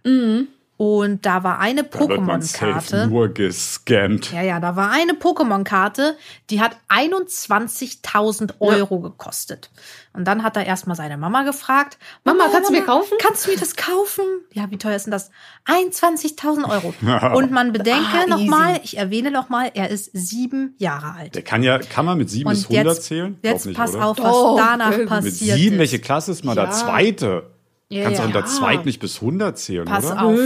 [0.82, 3.06] Und da war eine Da Pokémon-Karte.
[3.08, 4.32] nur gescammt.
[4.32, 6.16] Ja, ja, da war eine Pokémon-Karte,
[6.48, 9.68] die hat 21.000 Euro gekostet.
[10.14, 13.12] Und dann hat er erstmal seine Mama gefragt: Mama, kannst du mir kaufen?
[13.20, 14.24] Kannst du mir das kaufen?
[14.54, 15.30] Ja, wie teuer ist denn das?
[15.66, 16.94] 21.000 Euro.
[17.36, 21.34] Und man bedenke Ah, nochmal, ich erwähne nochmal, er ist sieben Jahre alt.
[21.34, 23.38] Der kann ja, kann man mit 7 bis Und 100 jetzt, zählen?
[23.42, 24.06] Jetzt nicht, pass oder?
[24.06, 25.78] auf, was Doch, danach mit Mit passiert 7, ist.
[25.78, 26.64] welche Klasse ist man da?
[26.64, 26.70] Ja.
[26.70, 27.50] Zweite.
[27.90, 28.26] Ja, Kannst du ja.
[28.28, 30.22] unter zweit nicht bis 100 zählen, Pass oder?
[30.22, 30.38] auf.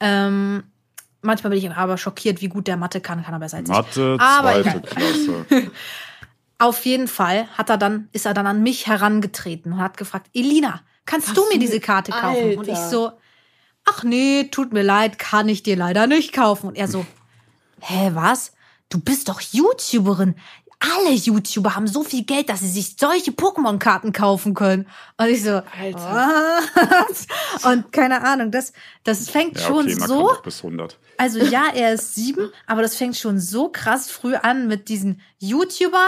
[0.00, 0.64] Ähm,
[1.22, 3.74] manchmal bin ich aber schockiert, wie gut der Mathe kann, kann er besser als ich.
[3.74, 4.80] Mathe, Aber zweite.
[4.82, 5.44] Klasse.
[6.60, 10.28] Auf jeden Fall hat er dann, ist er dann an mich herangetreten und hat gefragt,
[10.34, 12.56] Elina, kannst du Hast mir du- diese Karte kaufen?
[12.58, 12.88] Und ich Alter.
[12.90, 13.12] so,
[13.84, 16.66] ach nee, tut mir leid, kann ich dir leider nicht kaufen.
[16.68, 17.06] Und er so,
[17.80, 18.52] hä, was?
[18.88, 20.34] Du bist doch YouTuberin.
[20.80, 24.86] Alle YouTuber haben so viel Geld, dass sie sich solche Pokémon-Karten kaufen können.
[25.16, 26.60] Und ich so, Alter.
[26.74, 27.26] was?
[27.64, 30.96] Und keine Ahnung, das, das fängt Ja, schon okay, man so bis 100.
[31.16, 35.20] also ja, er ist sieben, aber das fängt schon so krass früh an mit diesen
[35.38, 36.06] YouTuber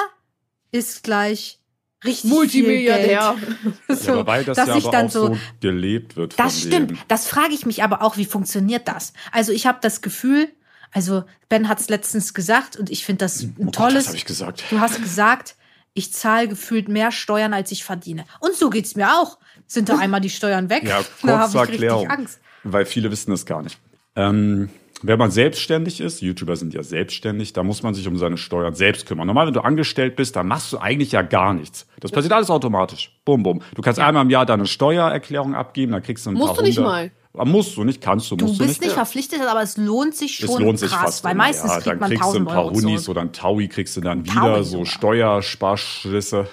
[0.70, 1.58] ist gleich
[2.04, 3.34] richtig Multimilliardär.
[3.34, 3.78] Viel Geld.
[3.88, 6.38] Ja, so, aber weil das dass ja ich aber dann auch so, so gelebt wird
[6.38, 6.90] das stimmt.
[6.90, 6.98] denen.
[7.08, 9.12] Das frage ich mich aber auch, wie funktioniert das?
[9.32, 10.48] Also ich habe das Gefühl,
[10.92, 13.94] also Ben hat es letztens gesagt und ich finde das ein Oh Gott, tolles.
[13.96, 14.64] was habe ich gesagt?
[14.70, 15.56] Du hast gesagt,
[15.94, 18.24] ich zahle gefühlt mehr Steuern, als ich verdiene.
[18.40, 19.38] Und so geht's mir auch.
[19.66, 20.84] Sind da einmal die Steuern weg?
[20.84, 22.08] Ja, da hab kurz zur ich richtig Erklärung.
[22.08, 22.40] Angst.
[22.64, 23.78] Weil viele wissen das gar nicht.
[24.16, 24.68] Ähm,
[25.02, 28.74] wenn man selbstständig ist, YouTuber sind ja selbstständig, da muss man sich um seine Steuern
[28.74, 29.26] selbst kümmern.
[29.26, 31.86] Normal, wenn du angestellt bist, dann machst du eigentlich ja gar nichts.
[32.00, 33.18] Das passiert alles automatisch.
[33.24, 33.62] Bum, bum.
[33.74, 36.62] Du kannst einmal im Jahr deine Steuererklärung abgeben, dann kriegst du ein Musst paar du
[36.64, 36.92] nicht hundert.
[36.92, 37.10] mal.
[37.36, 38.80] Ah, Musst du nicht, kannst du, Du musst bist du nicht.
[38.82, 41.24] nicht verpflichtet, aber es lohnt sich schon Es lohnt sich krass, fast.
[41.24, 43.32] weil meistens ja, kriegt dann man kriegst du ein 1000 paar Euro Hunis oder ein
[43.32, 44.84] Taui kriegst du dann wieder, Taui so.
[44.84, 46.48] Steuersparschlüsse.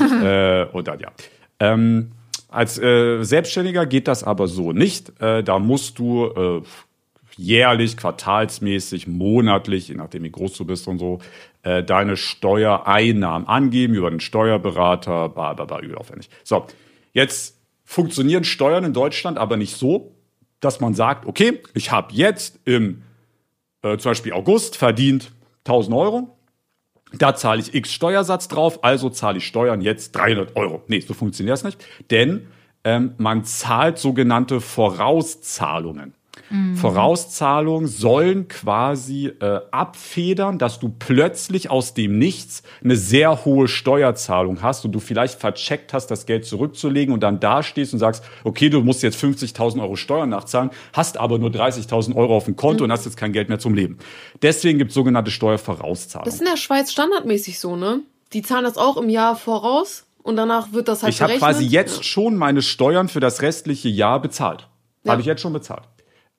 [0.22, 1.10] äh, und dann ja.
[1.58, 2.12] Ähm,
[2.48, 5.20] als äh, Selbstständiger geht das aber so nicht.
[5.20, 6.62] Äh, da musst du äh,
[7.36, 11.18] jährlich, quartalsmäßig, monatlich, je nachdem wie groß du bist und so,
[11.62, 16.28] äh, deine Steuereinnahmen angeben über den Steuerberater, bla bla bla, überaufwendig.
[16.44, 16.66] So,
[17.12, 17.56] jetzt
[17.92, 20.14] funktionieren Steuern in Deutschland aber nicht so,
[20.60, 23.02] dass man sagt, okay, ich habe jetzt im
[23.82, 25.32] äh, zum Beispiel August verdient
[25.66, 26.36] 1000 Euro,
[27.12, 30.82] da zahle ich x Steuersatz drauf, also zahle ich Steuern jetzt 300 Euro.
[30.86, 32.46] Nee, so funktioniert das nicht, denn
[32.84, 36.14] ähm, man zahlt sogenannte Vorauszahlungen.
[36.74, 44.62] Vorauszahlungen sollen quasi äh, abfedern, dass du plötzlich aus dem Nichts eine sehr hohe Steuerzahlung
[44.62, 48.68] hast und du vielleicht vercheckt hast, das Geld zurückzulegen und dann dastehst und sagst, okay,
[48.68, 52.84] du musst jetzt 50.000 Euro Steuern nachzahlen, hast aber nur 30.000 Euro auf dem Konto
[52.84, 53.98] und hast jetzt kein Geld mehr zum Leben.
[54.42, 56.26] Deswegen gibt es sogenannte Steuervorauszahlungen.
[56.26, 58.00] Das ist in der Schweiz standardmäßig so, ne?
[58.32, 61.64] Die zahlen das auch im Jahr voraus und danach wird das halt Ich habe quasi
[61.64, 64.68] jetzt schon meine Steuern für das restliche Jahr bezahlt.
[65.04, 65.12] Ja.
[65.12, 65.82] Habe ich jetzt schon bezahlt.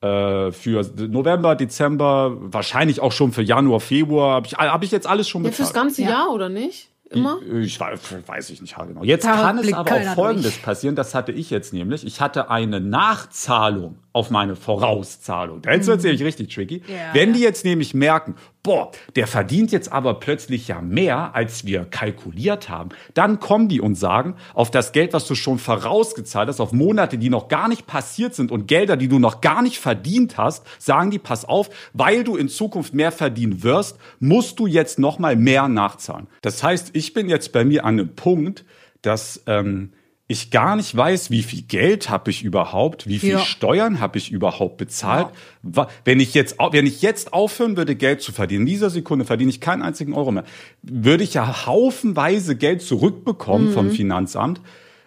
[0.04, 4.36] Äh, für November, Dezember, wahrscheinlich auch schon für Januar, Februar.
[4.36, 5.68] Habe ich, hab ich jetzt alles schon Ja, bezahlt.
[5.70, 6.10] fürs ganze Ja.
[6.10, 6.90] Jahr, oder nicht?
[7.10, 7.38] Immer?
[7.62, 9.04] Ich weiß, weiß ich nicht genau.
[9.04, 10.64] Jetzt Da kann es aber auch Folgendes durch.
[10.64, 10.96] passieren.
[10.96, 12.06] Das hatte ich jetzt nämlich.
[12.08, 15.62] Ich hatte eine Nachzahlung auf meine Vorauszahlung.
[15.62, 16.82] Da jetzt wird es nämlich richtig tricky.
[16.88, 17.36] Ja, Wenn ja.
[17.36, 22.70] die jetzt nämlich merken, boah, der verdient jetzt aber plötzlich ja mehr, als wir kalkuliert
[22.70, 26.72] haben, dann kommen die und sagen, auf das Geld, was du schon vorausgezahlt hast, auf
[26.72, 30.38] Monate, die noch gar nicht passiert sind und Gelder, die du noch gar nicht verdient
[30.38, 34.98] hast, sagen die, pass auf, weil du in Zukunft mehr verdienen wirst, musst du jetzt
[34.98, 36.28] noch mal mehr nachzahlen.
[36.42, 38.64] Das heißt, ich bin jetzt bei mir an einem Punkt,
[39.02, 39.92] dass ähm,
[40.34, 43.40] ich gar nicht weiß, wie viel Geld habe ich überhaupt, wie viel Ja.
[43.40, 45.28] Steuern habe ich überhaupt bezahlt.
[45.62, 49.24] Wa- Wenn ich jetzt, wenn ich jetzt aufhören würde, Geld zu verdienen, in dieser Sekunde
[49.26, 50.44] verdiene ich keinen einzigen Euro mehr,
[50.82, 54.60] würde ich ja haufenweise Geld zurückbekommen vom Finanzamt.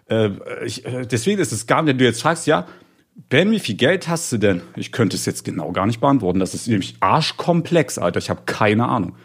[0.09, 0.31] Äh,
[0.65, 2.67] ich, äh, deswegen ist es gar nicht, wenn du jetzt fragst, ja,
[3.31, 4.61] Ben, wie viel Geld hast du denn?
[4.77, 6.39] Ich könnte es jetzt genau gar nicht beantworten.
[6.39, 8.19] Das ist nämlich arschkomplex, Alter.
[8.19, 9.17] Ich habe keine Ahnung.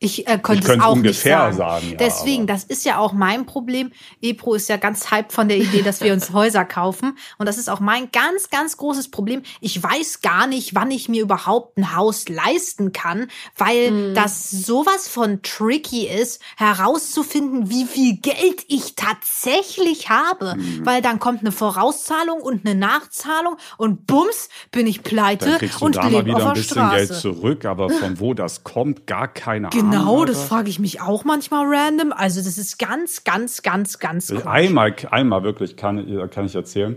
[0.00, 1.80] Ich äh, konnte Ich könnte es auch ungefähr nicht sagen.
[1.80, 3.90] sagen, ja, Deswegen, das ist ja auch mein Problem.
[4.20, 7.16] Ebro ist ja ganz hyped von der Idee, dass wir uns Häuser kaufen.
[7.38, 9.42] Und das ist auch mein ganz, ganz großes Problem.
[9.60, 15.08] Ich weiß gar nicht, wann ich mir überhaupt ein Haus leisten kann, weil das sowas
[15.08, 20.54] von tricky ist, herauszufinden, wie viel Geld ich tatsächlich habe.
[20.56, 20.86] Mhm.
[20.86, 25.80] Weil dann kommt eine Vorauszahlung und eine Nachzahlung und bums, bin ich pleite Dann kriegst
[25.80, 26.96] du und da mal wieder ein bisschen Straße.
[26.96, 29.87] Geld zurück, aber von wo das kommt, gar keine Ahnung.
[29.87, 30.32] Genau, Alter.
[30.32, 32.12] das frage ich mich auch manchmal random.
[32.12, 34.46] Also das ist ganz, ganz, ganz, ganz komisch.
[34.46, 36.96] Einmal, einmal wirklich kann, kann ich erzählen.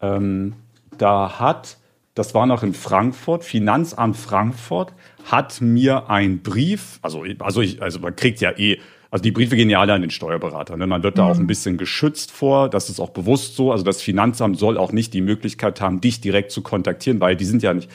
[0.00, 0.54] Ähm,
[0.98, 1.78] da hat,
[2.14, 4.92] das war noch in Frankfurt, Finanzamt Frankfurt
[5.24, 8.78] hat mir einen Brief, also, also, ich, also man kriegt ja eh
[9.10, 10.76] Also die Briefe gehen ja alle an den Steuerberater.
[10.76, 10.88] Ne?
[10.88, 12.68] Man wird da auch ein bisschen geschützt vor.
[12.68, 13.70] Das ist auch bewusst so.
[13.70, 17.44] Also das Finanzamt soll auch nicht die Möglichkeit haben, dich direkt zu kontaktieren, weil die
[17.44, 17.88] sind ja nicht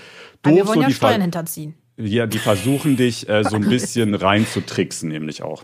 [0.44, 0.70] Weil wir doof.
[0.70, 1.76] wollen so, ja Steuern hinterziehen.
[2.00, 5.64] Ja, die versuchen dich äh, so ein bisschen reinzutricksen, nämlich auch.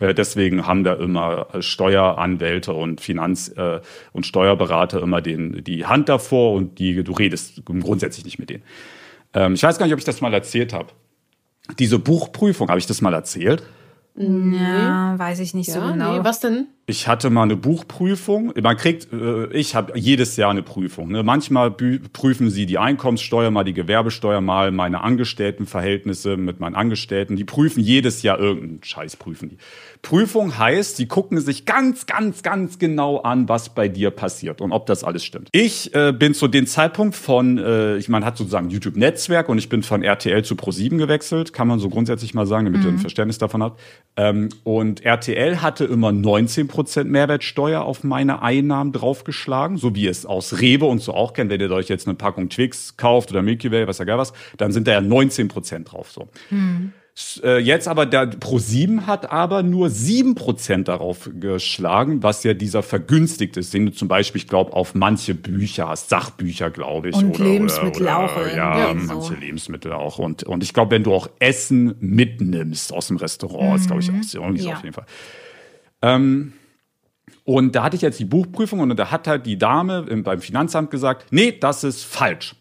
[0.00, 3.80] Äh, deswegen haben da immer Steueranwälte und Finanz- äh,
[4.12, 8.62] und Steuerberater immer den, die Hand davor und die, du redest grundsätzlich nicht mit denen.
[9.34, 10.88] Ähm, ich weiß gar nicht, ob ich das mal erzählt habe.
[11.78, 13.62] Diese Buchprüfung, habe ich das mal erzählt?
[14.14, 16.18] Ja, weiß ich nicht so Ja, genau.
[16.18, 16.66] nee, was denn?
[16.84, 18.52] Ich hatte mal eine Buchprüfung.
[18.60, 21.12] Man kriegt, äh, ich habe jedes Jahr eine Prüfung.
[21.12, 21.22] Ne?
[21.22, 27.36] Manchmal prüfen sie die Einkommenssteuer, mal die Gewerbesteuer, mal meine Angestelltenverhältnisse mit meinen Angestellten.
[27.36, 29.58] Die prüfen jedes Jahr irgendeinen Scheiß prüfen die.
[30.02, 34.72] Prüfung heißt, sie gucken sich ganz, ganz, ganz genau an, was bei dir passiert und
[34.72, 35.48] ob das alles stimmt.
[35.52, 39.68] Ich äh, bin zu dem Zeitpunkt von, äh, ich meine, hat sozusagen YouTube-Netzwerk und ich
[39.68, 42.98] bin von RTL zu Pro7 gewechselt, kann man so grundsätzlich mal sagen, damit ihr ein
[42.98, 43.80] Verständnis davon habt.
[44.16, 46.71] Ähm, und RTL hatte immer 19%
[47.04, 51.50] Mehrwertsteuer auf meine Einnahmen draufgeschlagen, so wie ihr es aus Rewe und so auch kennt.
[51.50, 54.32] Wenn ihr euch jetzt eine Packung Twix kauft oder Milky Way, was ja geil was,
[54.56, 56.10] dann sind da ja 19% drauf.
[56.10, 56.28] So.
[57.14, 62.82] S- äh, Jetzt aber der Pro7 hat aber nur 7% darauf geschlagen, was ja dieser
[62.82, 67.16] vergünstigt ist, den du zum Beispiel, ich glaube, auf manche Bücher hast, Sachbücher, glaube ich.
[67.16, 69.14] Und oder, Lebensmittel oder, auch oder, irgendwie Ja, so.
[69.14, 70.18] manche Lebensmittel auch.
[70.18, 74.10] Und, und ich glaube, wenn du auch Essen mitnimmst aus dem Restaurant, ist, glaube ich,
[74.10, 74.76] auch so, irgendwie so Ja.
[74.76, 75.06] auf jeden Fall.
[76.00, 76.54] Ähm,
[77.44, 80.40] und da hatte ich jetzt die Buchprüfung und da hat halt die Dame im- beim
[80.40, 82.54] Finanzamt gesagt, nee, das ist falsch.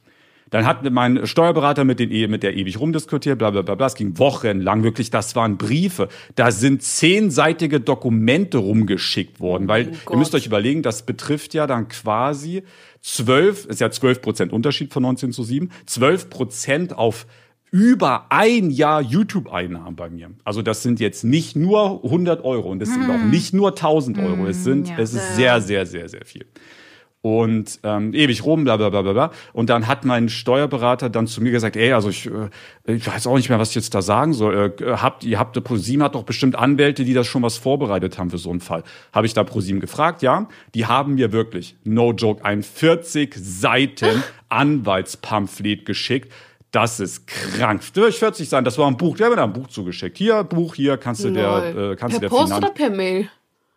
[0.50, 3.86] Dann hat mein Steuerberater mit, den, E- mit der ewig rumdiskutiert, bla bla bla bla.
[3.86, 6.10] Es ging wochenlang, wirklich, das waren Briefe.
[6.36, 10.18] Da sind zehnseitige Dokumente rumgeschickt worden, weil ihr Gott.
[10.18, 12.64] müsst euch überlegen, das betrifft ja dann quasi
[13.00, 17.28] zwölf, ist ja zwölf Prozent Unterschied von 19 zu 7, zwölf Prozent auf
[17.72, 20.32] über ein Jahr YouTube-Einnahmen bei mir.
[20.44, 24.20] Also das sind jetzt nicht nur 100 Euro und das sind auch nicht nur 1000
[24.20, 24.46] Euro.
[24.46, 24.96] Es sind, ja.
[24.98, 26.46] es ist sehr, sehr, sehr, sehr viel
[27.22, 29.32] und ähm, ewig rum, bla bla bla bla bla.
[29.54, 32.50] Und dann hat mein Steuerberater dann zu mir gesagt, ey, also ich, äh,
[32.96, 34.74] ich weiß auch nicht mehr, was ich jetzt da sagen soll.
[34.80, 38.32] Äh, habt, ihr habt, ProSieben hat doch bestimmt Anwälte, die das schon was vorbereitet haben
[38.32, 38.84] für so einen Fall.
[39.14, 40.48] Habe ich da ProSieben gefragt, ja.
[40.74, 46.32] Die haben mir wirklich, no joke, ein 40 Seiten Anwaltspamphlet geschickt.
[46.72, 47.82] Das ist krank.
[47.94, 50.18] Durch 40 Seiten, das war ein Buch, der hat mir da ein Buch zugeschickt.
[50.18, 51.92] Hier, Buch, hier, kannst du der, Lol.
[51.92, 52.66] äh, kannst per du der Post Finanz...
[52.66, 53.30] oder per Mail?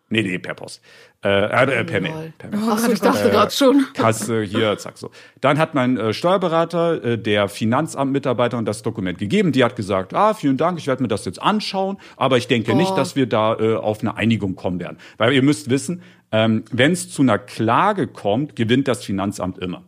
[0.07, 0.81] Nee, nee, per Post.
[1.23, 2.33] Äh, äh, per Mail.
[2.37, 2.59] Per Mail.
[2.69, 3.85] Ach ich dachte gerade schon.
[3.95, 5.09] Kasse, hier, zack, so.
[5.41, 9.51] Dann hat mein äh, Steuerberater äh, der Finanzamtmitarbeiter das Dokument gegeben.
[9.51, 12.75] Die hat gesagt, ah, vielen Dank, ich werde mir das jetzt anschauen, aber ich denke
[12.75, 14.97] nicht, dass wir da äh, auf eine Einigung kommen werden.
[15.17, 19.83] Weil ihr müsst wissen, ähm, wenn es zu einer Klage kommt, gewinnt das Finanzamt immer.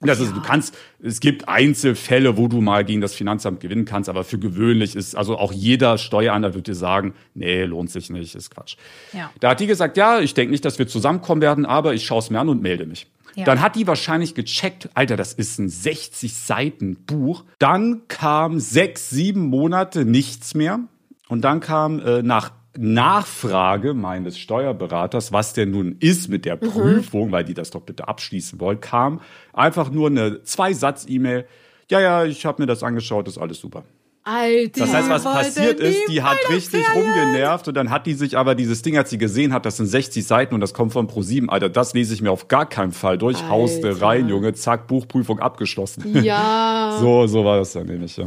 [0.00, 4.08] Das ist, du kannst, es gibt Einzelfälle, wo du mal gegen das Finanzamt gewinnen kannst,
[4.08, 8.34] aber für gewöhnlich ist, also auch jeder Steueranwalt wird dir sagen, nee, lohnt sich nicht,
[8.34, 8.76] ist Quatsch.
[9.12, 9.30] Ja.
[9.40, 12.18] Da hat die gesagt, ja, ich denke nicht, dass wir zusammenkommen werden, aber ich schaue
[12.18, 13.06] es mir an und melde mich.
[13.34, 13.44] Ja.
[13.44, 17.44] Dann hat die wahrscheinlich gecheckt, Alter, das ist ein 60 Seiten Buch.
[17.58, 20.80] Dann kam sechs, sieben Monate nichts mehr.
[21.28, 27.32] Und dann kam äh, nach Nachfrage meines Steuerberaters, was denn nun ist mit der Prüfung,
[27.32, 29.20] weil die das doch bitte abschließen wollen, kam
[29.52, 31.46] einfach nur eine Zwei-Satz-E-Mail.
[31.90, 33.84] Ja, ja, ich habe mir das angeschaut, ist alles super.
[34.22, 34.80] Alter.
[34.80, 37.10] Das heißt, was passiert ist, die hat richtig Ferien.
[37.10, 39.86] rumgenervt und dann hat die sich aber dieses Ding, als sie gesehen hat, das sind
[39.86, 42.92] 60 Seiten und das kommt von Pro7, Alter, das lese ich mir auf gar keinen
[42.92, 43.48] Fall durch.
[43.48, 44.02] Hauste Alter.
[44.02, 46.22] rein, Junge, zack, Buchprüfung abgeschlossen.
[46.22, 46.78] Ja.
[47.00, 48.16] So, so war das dann nämlich.
[48.16, 48.26] Ja.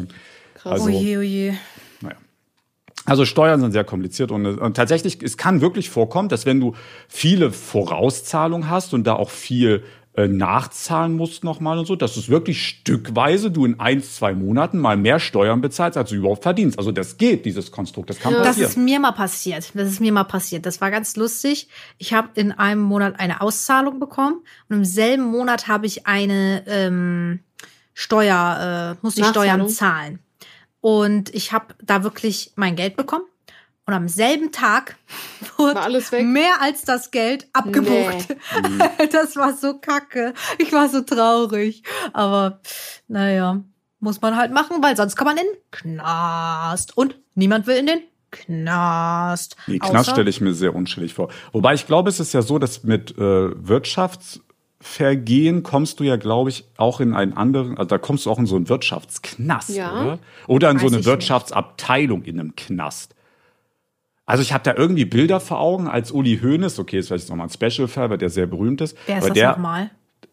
[0.55, 0.81] Krass.
[0.81, 1.53] Also, Oje, oje.
[3.05, 6.73] Also Steuern sind sehr kompliziert und, und tatsächlich, es kann wirklich vorkommen, dass wenn du
[7.07, 9.83] viele Vorauszahlungen hast und da auch viel
[10.15, 14.77] äh, nachzahlen musst nochmal und so, dass es wirklich stückweise du in ein, zwei Monaten
[14.77, 16.77] mal mehr Steuern bezahlst, als du überhaupt verdienst.
[16.77, 18.69] Also das geht, dieses Konstrukt, das kann Das passieren.
[18.69, 19.71] ist mir mal passiert.
[19.73, 20.65] Das ist mir mal passiert.
[20.65, 21.67] Das war ganz lustig.
[21.97, 26.63] Ich habe in einem Monat eine Auszahlung bekommen und im selben Monat habe ich eine
[26.67, 27.39] ähm,
[27.95, 30.19] Steuer, äh, muss die Steuern zahlen.
[30.83, 33.23] Und ich habe da wirklich mein Geld bekommen.
[33.85, 34.97] Und am selben Tag
[35.57, 36.25] wurde War alles weg?
[36.25, 38.35] mehr als das Geld abgebucht.
[39.13, 40.33] Das war so kacke.
[40.57, 41.83] Ich war so traurig.
[42.11, 42.59] Aber
[43.07, 43.61] naja,
[44.01, 46.97] muss man halt machen, weil sonst kann man in den Knast.
[46.97, 49.55] Und niemand will in den Knast.
[49.67, 51.29] Nee, Knast stelle ich mir sehr unschillig vor.
[51.53, 53.67] Wobei ich glaube, es ist ja so, dass mit äh,
[54.83, 58.39] Wirtschaftsvergehen kommst du ja, glaube ich, auch in einen anderen, also da kommst du auch
[58.39, 60.01] in so einen Wirtschaftsknast, Ja.
[60.01, 60.19] oder?
[60.47, 61.11] Oder in so Weiß eine ich nicht.
[61.11, 63.15] Wirtschaftsabteilung in einem Knast.
[64.25, 67.47] Also ich habe da irgendwie Bilder vor Augen, als Uli Hoeneß, okay, ist vielleicht nochmal
[67.47, 68.97] ein Special-Fall, weil der sehr berühmt ist.
[69.05, 69.89] Wer ist das der, nochmal?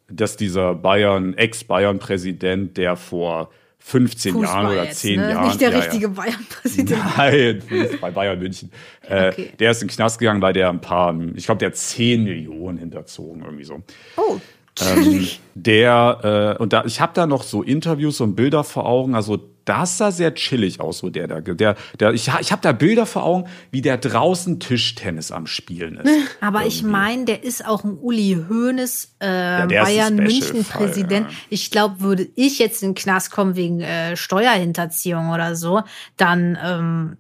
[0.08, 3.50] dass dieser Bayern, Ex-Bayern-Präsident, der vor
[3.81, 5.31] 15 Fußball Jahren oder jetzt, 10 ne?
[5.31, 5.47] Jahren.
[5.49, 5.83] Nicht der ja, ja.
[5.85, 6.90] richtige Bayern-Präsident.
[7.16, 7.62] Nein,
[8.01, 8.71] bei Bayern München.
[9.09, 9.51] Äh, Okay.
[9.59, 12.25] Der ist in den Knast gegangen, weil der ein paar, ich glaube, der hat 10
[12.25, 13.83] Millionen hinterzogen, irgendwie so.
[14.16, 14.38] Oh,
[14.81, 19.14] Ähm, der, äh, und da, ich habe da noch so Interviews und Bilder vor Augen,
[19.14, 19.38] also
[19.70, 23.06] das sah sehr chillig aus, so der da, der, der, ich, ich habe da Bilder
[23.06, 26.11] vor Augen, wie der draußen Tischtennis am Spielen ist.
[26.40, 26.92] Aber ich Irgendwie.
[26.92, 31.30] meine, der ist auch ein Uli Hoeneß, äh, ein Bayern München Präsident.
[31.30, 31.37] ja.
[31.50, 35.83] Ich glaube, würde ich jetzt in den Knast kommen wegen äh, Steuerhinterziehung oder so,
[36.16, 37.16] dann ähm,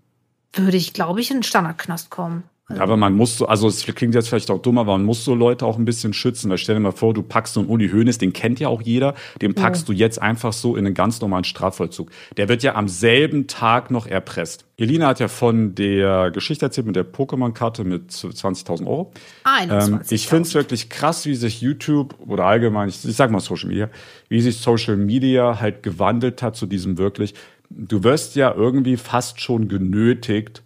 [0.52, 2.42] würde ich, glaube ich, in den Standardknast kommen.
[2.74, 5.24] Ja, aber man muss so, also es klingt jetzt vielleicht auch dumm, aber man muss
[5.24, 6.50] so Leute auch ein bisschen schützen.
[6.50, 8.82] Weil stell dir mal vor, du packst so einen Uli Hoeneß, den kennt ja auch
[8.82, 12.10] jeder, den packst du jetzt einfach so in einen ganz normalen Strafvollzug.
[12.36, 14.64] Der wird ja am selben Tag noch erpresst.
[14.76, 19.12] Elina hat ja von der Geschichte erzählt mit der Pokémon-Karte mit 20.000 Euro.
[19.44, 19.92] 21.
[19.92, 23.40] Ähm, ich finde es wirklich krass, wie sich YouTube oder allgemein, ich, ich sag mal
[23.40, 23.90] Social Media,
[24.28, 27.34] wie sich Social Media halt gewandelt hat zu diesem wirklich.
[27.68, 30.62] Du wirst ja irgendwie fast schon genötigt,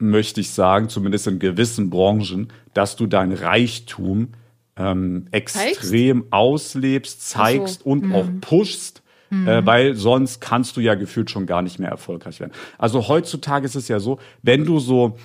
[0.00, 4.28] möchte ich sagen, zumindest in gewissen Branchen, dass du dein Reichtum
[4.76, 9.02] ähm, extrem auslebst, zeigst und auch pushst.
[9.32, 12.50] Äh, weil sonst kannst du ja gefühlt schon gar nicht mehr erfolgreich werden.
[12.78, 15.16] Also heutzutage ist es ja so, wenn du so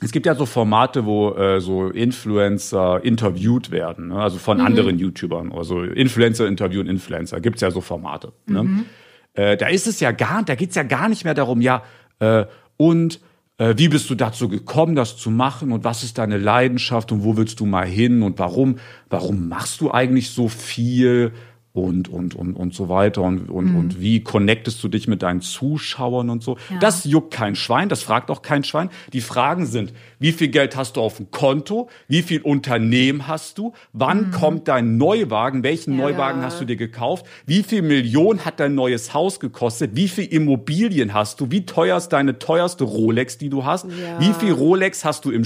[0.00, 4.22] es gibt ja so Formate, wo äh, so Influencer interviewt werden, ne?
[4.22, 5.50] also von anderen YouTubern.
[5.52, 7.40] Also Influencer interviewen Influencer.
[7.40, 8.32] Gibt's ja so Formate.
[8.46, 8.84] Ne?
[9.34, 11.82] Äh, da ist es ja gar, da geht's ja gar nicht mehr darum, ja,
[12.20, 12.44] äh,
[12.76, 13.20] und
[13.58, 15.72] wie bist du dazu gekommen, das zu machen?
[15.72, 17.10] Und was ist deine Leidenschaft?
[17.10, 18.22] Und wo willst du mal hin?
[18.22, 18.78] Und warum,
[19.10, 21.32] warum machst du eigentlich so viel?
[21.80, 25.40] Und, und, und, und so weiter und, und, und wie connectest du dich mit deinen
[25.40, 26.56] Zuschauern und so.
[26.70, 26.78] Ja.
[26.78, 28.90] Das juckt kein Schwein, das fragt auch kein Schwein.
[29.12, 31.88] Die Fragen sind, wie viel Geld hast du auf dem Konto?
[32.08, 33.72] Wie viel Unternehmen hast du?
[33.92, 35.62] Wann kommt dein Neuwagen?
[35.62, 36.04] Welchen Ja.
[36.04, 37.26] Neuwagen hast du dir gekauft?
[37.46, 39.92] Wie viel Millionen hat dein neues Haus gekostet?
[39.94, 41.50] Wie viel Immobilien hast du?
[41.50, 43.86] Wie teuer ist deine teuerste Rolex, die du hast?
[43.86, 44.20] Ja.
[44.20, 45.44] Wie viel Rolex hast du im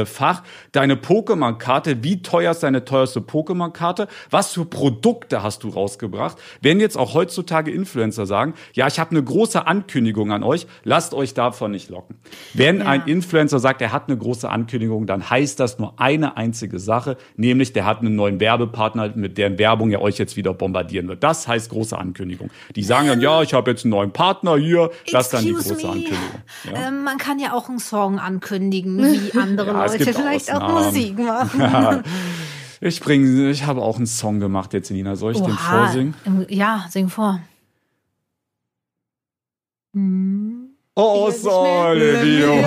[0.00, 0.42] Schließfach?
[0.72, 4.06] Deine Pokémon-Karte, wie teuer ist deine teuerste Pokémon-Karte?
[4.30, 6.38] Was für Produkte hast du rausgebracht?
[6.62, 11.12] Wenn jetzt auch heutzutage Influencer sagen, ja, ich habe eine große Ankündigung an euch, lasst
[11.14, 12.16] euch davon nicht locken.
[12.54, 12.86] Wenn Ja.
[12.86, 17.16] ein Influencer sagt, er hat eine große Ankündigung, dann heißt das nur eine einzige Sache,
[17.36, 21.22] nämlich der hat einen neuen Werbepartner, mit deren Werbung er euch jetzt wieder bombardieren wird.
[21.24, 22.50] Das heißt große Ankündigung.
[22.76, 25.52] Die sagen dann, ja, ich habe jetzt einen neuen Partner hier, das ist dann die
[25.52, 25.92] große me.
[25.92, 26.18] Ankündigung.
[26.72, 26.88] Ja?
[26.88, 30.84] Ähm, man kann ja auch einen Song ankündigen, wie andere Ja, gibt vielleicht auch Ausnahmen.
[30.86, 32.04] Musik machen.
[32.82, 35.14] Ich bringe, ich habe auch einen Song gemacht jetzt, Elina.
[35.14, 35.84] Soll ich den Oha.
[35.84, 36.14] vorsingen?
[36.24, 37.38] Im- Ja, sing vor.
[39.94, 40.68] Hm.
[40.94, 41.30] Oh.
[41.30, 42.54] Sole Mio.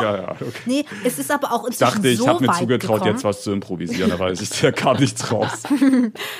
[0.00, 0.44] Ja, ja, okay.
[0.66, 3.10] Nee, es ist aber auch Ich inzwischen dachte, ich so habe mir zugetraut, gekommen.
[3.12, 5.64] jetzt was zu improvisieren, aber ich, da kam nichts raus.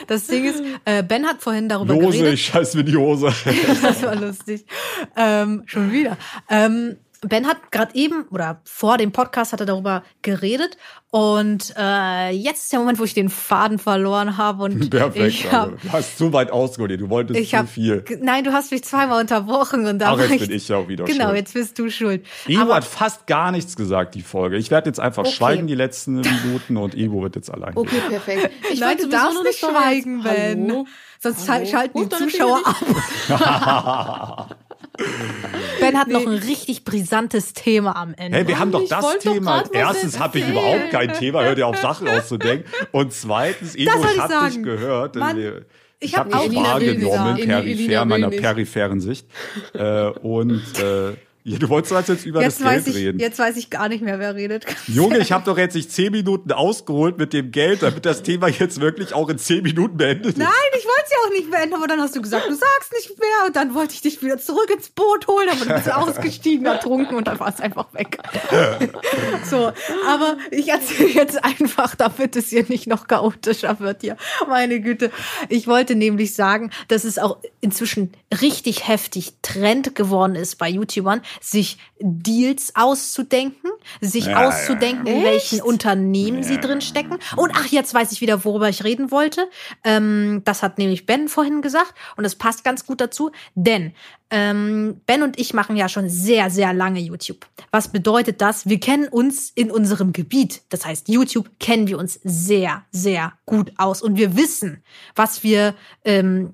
[0.06, 2.34] Das Ding ist, äh, Ben hat vorhin darüber Lose, geredet.
[2.34, 3.32] ich scheiß mir die Hose.
[3.82, 4.64] Das war lustig.
[5.16, 6.16] Ähm, schon wieder.
[6.48, 10.76] Ähm, Ben hat gerade eben oder vor dem Podcast hat er darüber geredet
[11.10, 15.26] und äh, jetzt ist der Moment, wo ich den Faden verloren habe und Perfekt.
[15.26, 18.04] ich habe also, du hast zu weit ausgeholt, du wolltest ich zu habe viel.
[18.20, 21.04] nein, du hast mich zweimal unterbrochen und da Ach, jetzt bin ich ja auch wieder
[21.06, 21.36] genau, schuld.
[21.38, 22.24] jetzt bist du schuld.
[22.46, 24.56] Ivo Aber hat fast gar nichts gesagt, die Folge.
[24.56, 25.32] Ich werde jetzt einfach Okay.
[25.32, 27.72] schweigen die letzten Minuten und Ivo wird jetzt allein.
[27.76, 28.50] Okay, perfekt.
[28.70, 30.22] Ich Nein, wollte du darfst nur nicht schweigen.
[30.22, 30.68] Ben.
[30.70, 30.86] Hallo?
[31.20, 31.66] Sonst Hallo?
[31.66, 34.56] schalten die Zuschauer ab.
[35.80, 38.38] Ben hat noch ein richtig brisantes Thema am Ende.
[38.38, 39.62] Hey, wir haben doch ich das doch Thema.
[39.62, 42.70] was Erstens habe ich überhaupt kein Thema, hör dir auf Sachen auszudenken.
[42.92, 45.16] Und zweitens, Ivo, ich ich habe dich gehört.
[45.16, 45.64] Mann, wir-
[46.00, 48.40] ich hab habe auch dich wahrgenommen, peripher, meiner nicht.
[48.40, 49.26] peripheren Sicht.
[49.74, 51.14] Äh, und äh,
[51.56, 53.18] du wolltest jetzt über jetzt das Geld ich, reden.
[53.18, 54.66] jetzt weiß ich gar nicht mehr, wer redet.
[54.86, 58.48] Junge, ich habe doch jetzt nicht zehn Minuten ausgeholt mit dem Geld, damit das Thema
[58.48, 60.38] jetzt wirklich auch in zehn Minuten beendet ist.
[60.38, 62.92] Nein, ich wollte es ja auch nicht beenden, aber dann hast du gesagt, du sagst
[62.92, 65.92] nicht mehr und dann wollte ich dich wieder zurück ins Boot holen, aber du bist
[65.92, 68.18] ausgestiegen, ertrunken und dann war es einfach weg.
[69.50, 69.72] so,
[70.06, 74.16] aber ich erzähle jetzt einfach, damit es hier nicht noch chaotischer wird hier.
[74.48, 75.10] Meine Güte.
[75.48, 81.22] Ich wollte nämlich sagen, dass es auch inzwischen richtig heftig Trend geworden ist bei YouTubern,
[81.40, 83.70] sich Deals auszudenken,
[84.00, 85.24] sich Ja, ja, auszudenken, in ja.
[85.24, 85.64] welchen Echt?
[85.64, 87.18] Unternehmen sie drin stecken.
[87.36, 89.48] Und ach, jetzt weiß ich wieder, worüber ich reden wollte.
[89.84, 93.92] Ähm, das hat nämlich Ben vorhin gesagt und das passt ganz gut dazu, denn
[94.30, 97.46] ähm, Ben und ich machen ja schon sehr, sehr lange YouTube.
[97.70, 98.68] Was bedeutet das?
[98.68, 100.62] Wir kennen uns in unserem Gebiet.
[100.68, 104.82] Das heißt, YouTube kennen wir uns sehr, sehr gut aus und wir wissen,
[105.14, 105.74] was wir,
[106.04, 106.52] ähm,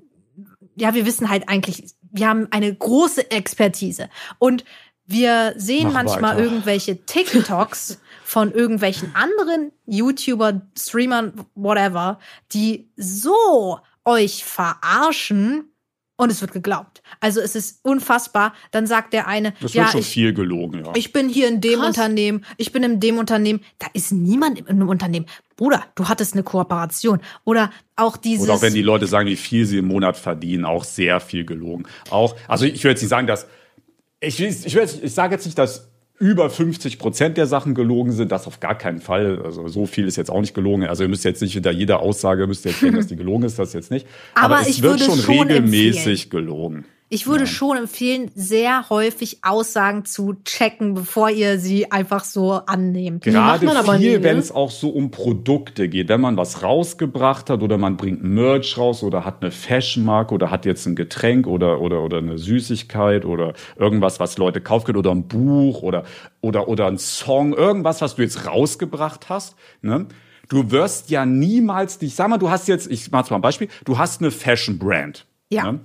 [0.77, 4.65] ja, wir wissen halt eigentlich, wir haben eine große Expertise und
[5.05, 6.45] wir sehen Mach manchmal weiter.
[6.45, 12.21] irgendwelche TikToks von irgendwelchen anderen YouTuber, Streamern, whatever,
[12.53, 15.74] die so euch verarschen,
[16.17, 17.03] und es wird geglaubt.
[17.21, 18.55] Also es ist unfassbar.
[18.71, 20.93] Dann sagt der eine, Das wird ja, schon ich, viel gelogen, ja.
[20.95, 21.89] ich bin hier in dem Krass.
[21.89, 23.61] Unternehmen, ich bin in dem Unternehmen.
[23.79, 25.27] Da ist niemand in einem Unternehmen.
[25.57, 27.21] Bruder, du hattest eine Kooperation.
[27.45, 28.45] Oder auch dieses.
[28.45, 31.45] Oder auch wenn die Leute sagen, wie viel sie im Monat verdienen, auch sehr viel
[31.45, 31.87] gelogen.
[32.11, 33.47] Auch, also ich will jetzt nicht sagen, dass
[34.21, 35.89] ich, will- ich, will jetzt, ich sage jetzt nicht, dass
[36.25, 39.43] über 50 Prozent der Sachen gelogen sind, das auf gar keinen Fall.
[39.45, 40.85] Also so viel ist jetzt auch nicht gelogen.
[40.85, 43.45] Also ihr müsst jetzt nicht hinter jeder Aussage müsst ihr jetzt denken, dass die gelogen
[43.45, 44.07] ist, das jetzt nicht.
[44.35, 46.87] Aber es ich wird schon schon regelmäßig gelogen.
[47.15, 53.23] Ich würde schon empfehlen, sehr häufig Aussagen zu checken, bevor ihr sie einfach so annehmt.
[53.23, 54.25] Gerade macht man aber viel, ne?
[54.25, 56.09] wenn es auch so um Produkte geht.
[56.09, 60.51] Wenn man was rausgebracht hat oder man bringt Merch raus oder hat eine Fashion-Marke oder
[60.51, 64.99] hat jetzt ein Getränk oder, oder, oder eine Süßigkeit oder irgendwas, was Leute kaufen können
[64.99, 66.03] oder ein Buch oder,
[66.41, 69.55] oder, oder ein Song, irgendwas, was du jetzt rausgebracht hast.
[69.83, 70.07] Ne?
[70.49, 73.69] Du wirst ja niemals dich, sag mal, du hast jetzt, ich mach's mal ein Beispiel,
[73.85, 75.27] du hast eine Fashion-Brand.
[75.49, 75.71] Ja.
[75.71, 75.81] Ne?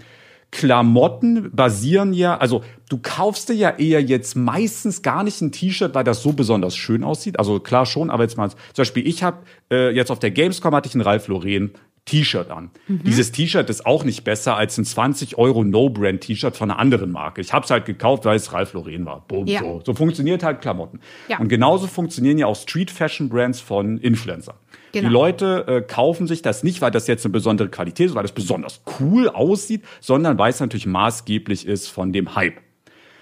[0.51, 5.93] Klamotten basieren ja, also du kaufst dir ja eher jetzt meistens gar nicht ein T-Shirt,
[5.93, 7.37] weil das so besonders schön aussieht.
[7.39, 9.37] Also klar schon, aber jetzt mal zum Beispiel, ich habe
[9.71, 11.71] äh, jetzt auf der Gamescom hatte ich ein Ralph Lauren
[12.05, 12.71] T-Shirt an.
[12.87, 17.39] Dieses T-Shirt ist auch nicht besser als ein 20 Euro No-Brand-T-Shirt von einer anderen Marke.
[17.41, 19.23] Ich habe es halt gekauft, weil es Ralph Lauren war.
[19.27, 19.59] Boom, Ja.
[19.59, 19.81] so.
[19.85, 21.01] so funktioniert halt Klamotten.
[21.27, 21.37] Ja.
[21.37, 24.55] Und genauso funktionieren ja auch Street-Fashion-Brands von Influencern.
[24.91, 25.07] Genau.
[25.07, 28.23] Die Leute äh, kaufen sich das nicht, weil das jetzt eine besondere Qualität ist, weil
[28.23, 32.57] das besonders cool aussieht, sondern weil es natürlich maßgeblich ist von dem Hype.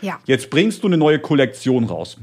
[0.02, 0.20] Ja.
[0.26, 2.18] Jetzt bringst du eine neue Kollektion raus.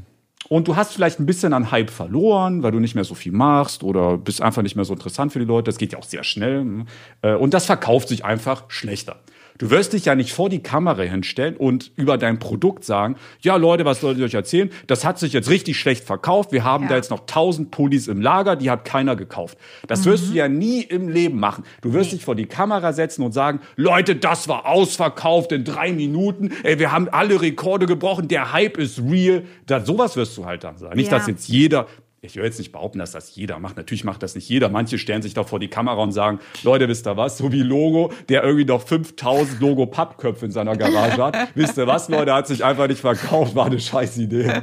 [0.48, 3.32] Und du hast vielleicht ein bisschen an Hype verloren, weil du nicht mehr so viel
[3.32, 5.64] machst oder bist einfach nicht mehr so interessant für die Leute.
[5.64, 6.64] Das geht ja auch sehr schnell.
[6.64, 6.84] ne?
[7.22, 9.16] Äh, Und das verkauft sich einfach schlechter.
[9.58, 13.54] Du wirst dich ja nicht vor die Kamera hinstellen und über dein Produkt sagen, ja
[13.56, 14.70] Leute, was soll ich euch erzählen?
[14.88, 16.50] Das hat sich jetzt richtig schlecht verkauft.
[16.50, 16.90] Wir haben Ja.
[16.90, 19.56] da jetzt noch tausend Pullis im Lager, die hat keiner gekauft.
[19.86, 21.62] Das wirst du ja nie im Leben machen.
[21.82, 25.92] Du wirst dich vor die Kamera setzen und sagen, Leute, das war ausverkauft in drei
[25.92, 26.50] Minuten.
[26.64, 28.26] Ey, wir haben alle Rekorde gebrochen.
[28.26, 29.44] Der Hype ist real.
[29.66, 30.96] Da, sowas wirst du halt dann sagen.
[30.96, 31.18] Nicht, Ja.
[31.18, 31.86] dass jetzt jeder
[32.24, 33.76] ich will jetzt nicht behaupten, dass das jeder macht.
[33.76, 34.68] Natürlich macht das nicht jeder.
[34.68, 37.38] Manche stellen sich doch vor die Kamera und sagen, Leute, wisst ihr was?
[37.38, 41.36] So wie Logo, der irgendwie noch 5000 Logo-Pappköpfe in seiner Garage hat.
[41.54, 42.32] wisst ihr was, Leute?
[42.32, 43.54] Hat sich einfach nicht verkauft.
[43.54, 44.62] War eine scheiß Idee.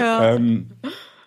[0.00, 0.70] Ähm,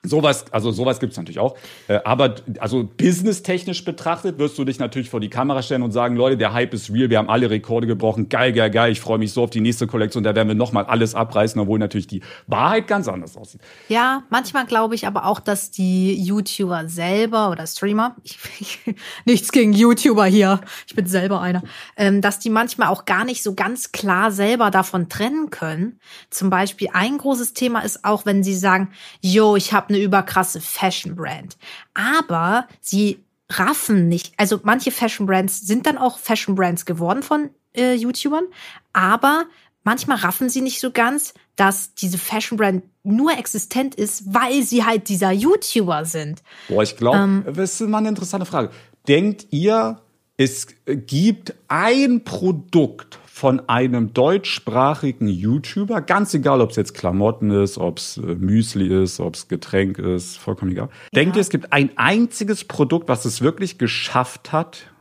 [0.03, 1.57] Sowas, also sowas gibt's natürlich auch.
[1.87, 6.15] Äh, aber also businesstechnisch betrachtet wirst du dich natürlich vor die Kamera stellen und sagen,
[6.15, 9.17] Leute, der Hype ist real, wir haben alle Rekorde gebrochen, geil, geil, geil, ich freue
[9.17, 12.21] mich so auf die nächste Kollektion, da werden wir nochmal alles abreißen, obwohl natürlich die
[12.47, 13.61] Wahrheit ganz anders aussieht.
[13.89, 18.79] Ja, manchmal glaube ich aber auch, dass die YouTuber selber oder Streamer, ich, ich,
[19.25, 21.63] nichts gegen YouTuber hier, ich bin selber einer,
[21.95, 25.99] ähm, dass die manchmal auch gar nicht so ganz klar selber davon trennen können.
[26.29, 28.89] Zum Beispiel ein großes Thema ist auch, wenn sie sagen,
[29.21, 31.57] yo, ich habe eine überkrasse Fashion Brand,
[31.93, 33.19] aber sie
[33.49, 34.33] raffen nicht.
[34.38, 38.45] Also manche Fashion Brands sind dann auch Fashion Brands geworden von äh, YouTubern,
[38.93, 39.45] aber
[39.83, 44.83] manchmal raffen sie nicht so ganz, dass diese Fashion Brand nur existent ist, weil sie
[44.83, 46.43] halt dieser YouTuber sind.
[46.67, 47.43] Boah, ich glaube, Ähm.
[47.45, 48.69] das ist mal eine interessante Frage.
[49.07, 50.01] Denkt ihr,
[50.35, 57.77] es gibt ein Produkt von einem deutschsprachigen YouTuber, ganz egal, ob es jetzt Klamotten ist,
[57.77, 60.89] ob es äh, Müsli ist, ob es Getränk ist, vollkommen egal.
[61.13, 64.91] Denkt ihr, es gibt ein einziges Produkt, was es wirklich geschafft hat,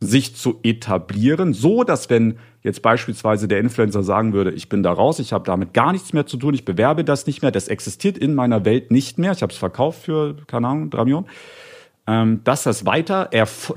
[0.00, 4.92] sich zu etablieren, so dass wenn jetzt beispielsweise der Influencer sagen würde, ich bin da
[4.92, 7.68] raus, ich habe damit gar nichts mehr zu tun, ich bewerbe das nicht mehr, das
[7.68, 11.26] existiert in meiner Welt nicht mehr, ich habe es verkauft für, keine Ahnung, drei Millionen,
[12.04, 13.30] dass das weiter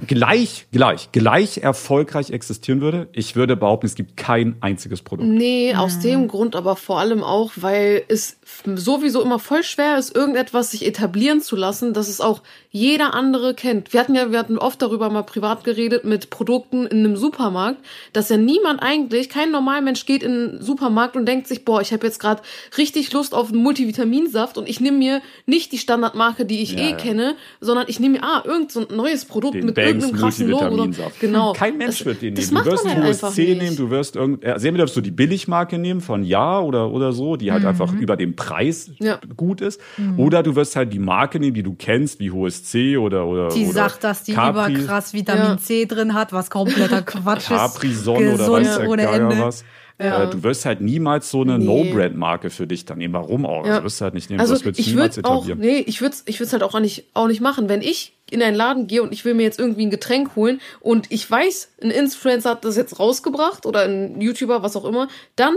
[0.07, 3.07] gleich, gleich, gleich erfolgreich existieren würde.
[3.11, 5.29] Ich würde behaupten, es gibt kein einziges Produkt.
[5.29, 10.15] Nee, aus dem Grund aber vor allem auch, weil es sowieso immer voll schwer ist,
[10.15, 13.93] irgendetwas sich etablieren zu lassen, dass es auch jeder andere kennt.
[13.93, 17.77] Wir hatten ja, wir hatten oft darüber mal privat geredet mit Produkten in einem Supermarkt,
[18.11, 21.93] dass ja niemand eigentlich, kein Normalmensch geht in einen Supermarkt und denkt sich, boah, ich
[21.93, 22.41] habe jetzt gerade
[22.77, 26.79] richtig Lust auf einen Multivitaminsaft und ich nehme mir nicht die Standardmarke, die ich Ja,
[26.79, 26.97] eh ja.
[26.97, 30.19] kenne, sondern ich nehme mir, ah, irgend so ein neues Produkt Den mit Banks irgendeinem
[30.19, 30.87] krassen Logo.
[31.19, 31.53] Genau.
[31.53, 32.51] Kein Mensch das, wird den nehmen.
[32.51, 33.61] Du wirst halt USC nicht.
[33.61, 37.13] nehmen, du wirst irgend, also entweder wirst du die Billigmarke nehmen von Ja oder, oder
[37.13, 39.05] so, die halt einfach über den Preis Mhm.
[39.05, 39.19] Ja.
[39.35, 39.79] gut ist.
[40.17, 43.63] Oder du wirst halt die Marke nehmen, die du kennst, wie HSC oder, oder, Die
[43.65, 45.57] oder sagt, dass die Capri, überkrass Vitamin Ja.
[45.61, 47.57] C drin hat, was kompletter Quatsch ist.
[47.57, 49.39] Capri-Sonne oder weiß der ohne Ende.
[49.39, 49.63] was.
[49.99, 50.23] Ja.
[50.23, 51.65] Äh, du wirst halt niemals so eine Nee.
[51.65, 53.13] No-Brand-Marke für dich dann nehmen.
[53.13, 53.65] Warum auch?
[53.65, 53.73] Ja.
[53.73, 54.41] Also wirst du halt nicht nehmen.
[54.41, 57.05] Also das wird ich niemals würde auch, nee, ich würde ich würde halt auch nicht,
[57.13, 57.69] auch nicht machen.
[57.69, 60.59] Wenn ich in einen Laden gehe und ich will mir jetzt irgendwie ein Getränk holen
[60.81, 65.07] und ich weiß, ein Influencer hat das jetzt rausgebracht oder ein YouTuber, was auch immer,
[65.35, 65.55] dann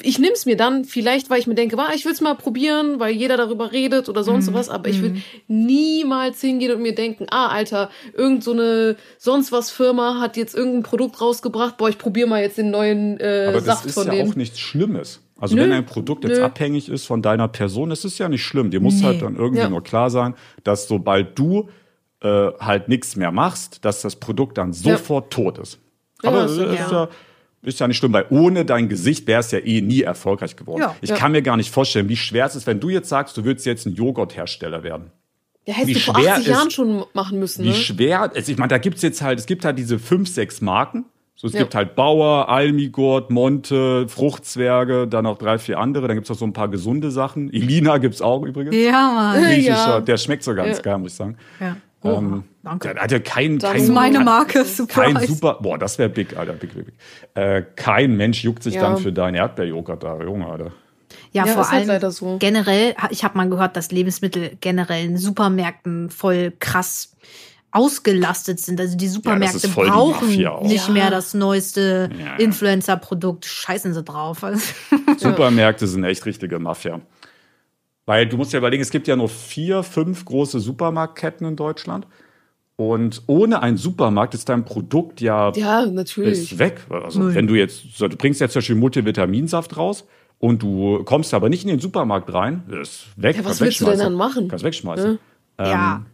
[0.00, 2.34] ich nehme es mir dann vielleicht, weil ich mir denke, war, ich will es mal
[2.34, 4.54] probieren, weil jeder darüber redet oder sonst Mhm.
[4.54, 9.52] was, aber ich würde niemals hingehen und mir denken, ah, Alter, irgend so eine sonst
[9.52, 13.44] was Firma hat jetzt irgendein Produkt rausgebracht, boah, ich probiere mal jetzt den neuen äh,
[13.48, 14.30] Aber das Saft ist von ja denen.
[14.30, 15.20] auch nichts Schlimmes.
[15.38, 16.44] Also Nö, wenn ein Produkt jetzt nö.
[16.44, 18.70] abhängig ist von deiner Person, ist es ja nicht schlimm.
[18.70, 19.06] Dir muss Nee.
[19.06, 19.68] halt dann irgendwie Ja.
[19.68, 20.34] nur klar sein,
[20.64, 21.68] dass sobald du
[22.24, 25.80] äh, halt nichts mehr machst, dass das Produkt dann sofort tot ist.
[26.22, 27.08] Ja, Aber das das ist- ist ja,
[27.62, 30.80] ist ja nicht schlimm, weil ohne dein Gesicht wäre es ja eh nie erfolgreich geworden.
[30.82, 30.96] Ja.
[31.00, 31.16] ich Ja.
[31.16, 33.64] kann mir gar nicht vorstellen, wie schwer es ist, wenn du jetzt sagst, du willst
[33.66, 35.10] jetzt ein Joghurthersteller werden.
[35.64, 37.74] Ja, hättest wie du vor schwer 80 ist- Jahren schon machen müssen, Wie ne?
[37.74, 41.04] schwer, also ich meine, da gibt's jetzt halt, es gibt halt diese fünf, sechs Marken.
[41.36, 41.60] So, es Ja.
[41.60, 46.06] gibt halt Bauer, Almigurt, Monte, Fruchtzwerge, dann noch drei, vier andere.
[46.08, 47.52] Dann gibt's noch so ein paar gesunde Sachen.
[47.52, 48.74] Elina gibt's auch übrigens.
[48.76, 49.60] Ja, Mann.
[49.62, 50.00] Ja.
[50.00, 50.82] der schmeckt so ganz Ja.
[50.82, 51.36] geil, muss ich sagen.
[51.60, 51.76] Ja.
[52.04, 52.92] Ähm, danke.
[52.94, 55.02] Der hat ja kein, Das kein, ist meine Marke, super.
[55.02, 56.94] kein super, boah, das wäre big, Alter, big, big, big.
[57.34, 58.82] Äh, kein Mensch juckt sich Ja.
[58.82, 60.72] dann für deinen Erdbeerjoghurt da, Junge, Alter.
[61.32, 62.38] Ja, Ja, vor halt allem leider so.
[62.38, 67.14] generell, ich habe mal gehört, dass Lebensmittel generell in Supermärkten voll krass
[67.70, 68.78] ausgelastet sind.
[68.80, 70.62] Also die Supermärkte die brauchen auch.
[70.62, 70.92] nicht Ja.
[70.92, 72.36] mehr das neueste Ja, ja.
[72.36, 73.46] Influencer-Produkt.
[73.46, 74.44] Scheißen sie drauf.
[75.16, 77.00] Supermärkte sind echt richtige Mafia.
[78.12, 82.06] Weil du musst ja überlegen, es gibt ja nur vier, fünf große Supermarktketten in Deutschland.
[82.76, 86.52] Und ohne einen Supermarkt ist dein Produkt ja, Ja, natürlich.
[86.52, 86.82] ist weg.
[86.90, 87.34] Also Null.
[87.34, 90.06] wenn du jetzt, so, du bringst jetzt zum Beispiel Multivitaminsaft raus
[90.38, 93.38] und du kommst aber nicht in den Supermarkt rein, ist weg.
[93.38, 94.48] Ja, was willst du denn dann machen?
[94.48, 95.18] Kannst wegschmeißen.
[95.58, 96.04] ja.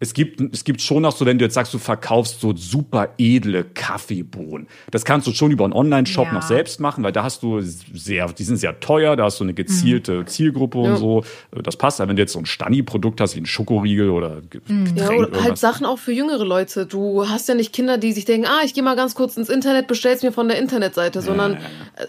[0.00, 3.08] Es gibt, es gibt schon noch so, wenn du jetzt sagst, du verkaufst so super
[3.18, 4.68] edle Kaffeebohnen.
[4.92, 6.32] Das kannst du schon über einen Online-Shop Ja.
[6.34, 9.44] noch selbst machen, weil da hast du sehr, die sind sehr teuer, da hast du
[9.44, 10.26] eine gezielte Mhm.
[10.28, 10.96] Zielgruppe und Ja.
[10.96, 11.24] so.
[11.64, 12.00] Das passt.
[12.00, 14.50] Aber wenn du jetzt so ein Stani-Produkt hast, wie ein Schokoriegel oder Mhm.
[14.50, 15.58] Getränk, Ja, oder halt.
[15.58, 16.86] Sachen auch für jüngere Leute.
[16.86, 19.48] Du hast ja nicht Kinder, die sich denken, ah, ich gehe mal ganz kurz ins
[19.48, 21.58] Internet, bestell's mir von der Internetseite, sondern äh,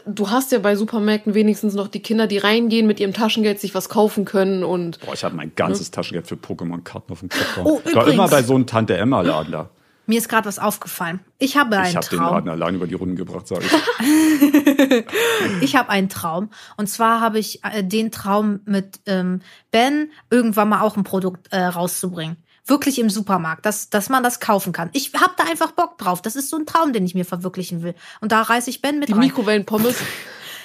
[0.06, 3.74] du hast ja bei Supermärkten wenigstens noch die Kinder, die reingehen, mit ihrem Taschengeld sich
[3.74, 7.60] was kaufen können und Boah, ich habe mein ganzes Taschengeld für Pokémon-Karten auf dem Kopf.
[7.64, 8.14] Oh, ich war übrigens.
[8.14, 9.70] immer bei so einem Tante-Emma-Laden da.
[10.06, 11.20] Mir ist gerade was aufgefallen.
[11.38, 12.34] Ich habe einen Ich habe den Traum.
[12.34, 13.72] Laden allein über die Runden gebracht, sage ich.
[15.62, 16.50] Ich habe einen Traum.
[16.78, 21.54] Und zwar habe ich äh, den Traum mit ähm, Ben irgendwann mal auch ein Produkt
[21.54, 22.38] äh, rauszubringen.
[22.66, 24.90] Wirklich im Supermarkt, dass, dass man das kaufen kann.
[24.94, 26.22] Ich habe da einfach Bock drauf.
[26.24, 27.94] Das ist so ein Traum, den ich mir verwirklichen will.
[28.20, 29.22] Und da reiße ich Ben mit die rein.
[29.22, 29.98] Mikrowellenpommes.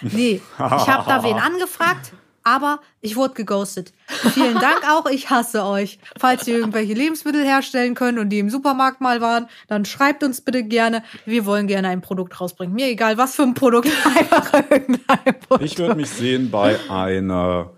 [0.03, 2.13] Nee, ich habe da wen angefragt,
[2.45, 3.93] aber ich wurde geghostet.
[4.07, 5.99] Vielen Dank auch, ich hasse euch.
[6.19, 10.41] Falls ihr irgendwelche Lebensmittel herstellen könnt und die im Supermarkt mal waren, dann schreibt uns
[10.41, 11.03] bitte gerne.
[11.25, 12.75] Wir wollen gerne ein Produkt rausbringen.
[12.75, 15.65] Mir egal, was für ein Produkt, einfach irgendein Produkt.
[15.65, 17.73] Ich würde mich sehen bei einer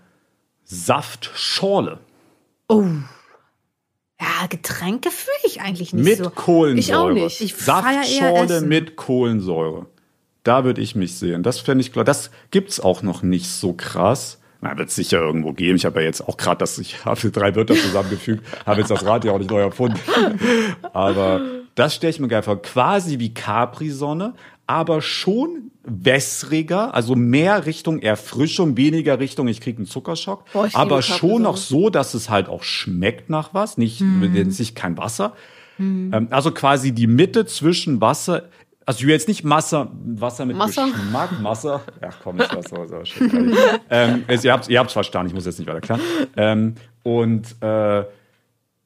[0.63, 1.99] Saftschorle
[2.67, 2.85] Oh.
[4.19, 6.29] Ja, Getränke fühle ich eigentlich nicht mit so.
[6.29, 6.79] Kohlensäure.
[6.79, 7.41] Ich auch nicht.
[7.41, 9.85] Ich Saftschorle mit Kohlensäure.
[10.43, 11.43] Da würde ich mich sehen.
[11.43, 12.05] Das fände ich klar.
[12.05, 14.39] Das gibt's auch noch nicht so krass.
[14.61, 15.75] Na, wird sicher irgendwo geben.
[15.75, 19.05] Ich habe ja jetzt auch gerade das, ich habe drei Wörter zusammengefügt, habe jetzt das
[19.05, 19.99] Rad ja auch nicht neu erfunden.
[20.93, 21.41] Aber
[21.75, 22.61] das stelle ich mir geil vor.
[22.61, 24.33] Quasi wie Capri-Sonne,
[24.65, 30.51] aber schon wässriger, also mehr Richtung Erfrischung, weniger Richtung, ich kriege einen Zuckerschock.
[30.51, 34.51] Boah, aber schon noch so, dass es halt auch schmeckt nach was, nicht, Mhm.
[34.51, 35.33] sich kein Wasser.
[35.79, 38.49] Ähm, also quasi die Mitte zwischen Wasser,
[38.87, 40.85] also ich will jetzt nicht Masse, Wasser mit Masser?
[40.87, 41.81] Geschmack, Wasser.
[42.01, 43.53] Ja, komm, ich weiß so, so schön.
[43.89, 45.99] ähm, es, ihr habt ihr habt's verstanden, ich muss jetzt nicht weiter klar.
[46.37, 48.05] Ähm, und äh,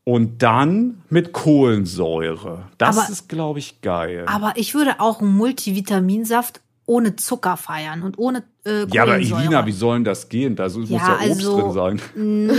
[0.04, 2.64] und dann mit Kohlensäure.
[2.80, 4.26] Das Aber- ist, glaube ich, geil.
[4.28, 9.16] Aber ich würde auch einen Multivitaminsaft ohne Zucker feiern und ohne äh, ja, aber.
[9.16, 10.56] Elina, wie soll denn das gehen?
[10.56, 12.02] Da muss Ja, ja Obst also- drin sein.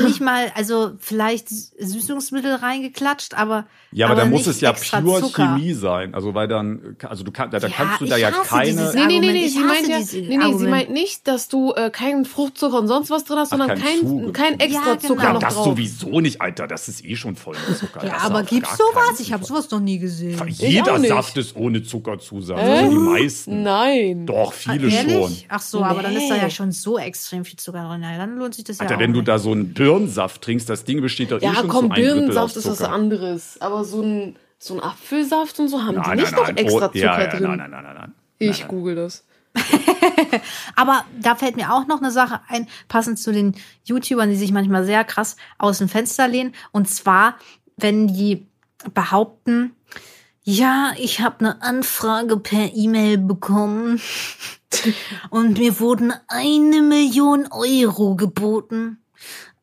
[0.05, 3.67] Nicht mal, also vielleicht Süßungsmittel reingeklatscht, aber.
[3.93, 5.55] Ja, aber, aber dann muss es ja pure Zucker.
[5.57, 6.15] Chemie sein.
[6.15, 8.93] Also weil dann, also du kannst, da, da Ja, kannst du da ja keine.
[8.95, 11.73] Nee, nee, nee, nee, Ich sie meint ja, nee, nee, sie meint nicht, dass du
[11.75, 15.09] äh, keinen Fruchtzucker und sonst was drin hast, sondern kein kein, kein extra Ja, genau.
[15.09, 15.65] Zucker ja, noch das drauf.
[15.67, 16.67] sowieso nicht, Alter.
[16.67, 18.05] Das ist eh schon voll mit Zucker.
[18.05, 19.21] Ja, Das aber gibt's sowas?
[19.21, 20.41] Ich habe sowas noch nie gesehen.
[20.49, 21.09] Jeder auch nicht.
[21.11, 22.59] Saft ist ohne Zuckerzusatz.
[22.59, 23.63] Also die meisten.
[23.63, 24.25] Nein.
[24.27, 25.37] Doch, viele schon.
[25.49, 28.03] Ach so, aber dann ist da ja schon so extrem viel Zucker drin.
[28.03, 29.29] Ja, dann lohnt sich das Alter, ja wenn auch du nicht.
[29.29, 31.95] da so einen Birnensaft trinkst, das Ding besteht doch eh Ja, schon komm, zu ein
[32.03, 32.93] Drittel Birnensaft aus ist was Zucker.
[32.93, 33.61] anderes.
[33.61, 36.57] Aber so ein, so ein Apfelsaft und so haben Nein, die nicht nein, noch nein.
[36.57, 37.43] extra Oh, Zucker ja, ja, drin.
[37.43, 38.13] Nein, nein, nein, nein, nein.
[38.39, 39.25] Ich nein, google das.
[40.77, 44.53] Aber da fällt mir auch noch eine Sache ein, passend zu den YouTubern, die sich
[44.53, 46.55] manchmal sehr krass aus dem Fenster lehnen.
[46.73, 47.37] Und zwar,
[47.77, 48.47] wenn die
[48.95, 49.73] behaupten,
[50.43, 54.01] ja, ich habe eine Anfrage per E-Mail bekommen
[55.31, 58.99] und mir wurden eine Million Euro geboten.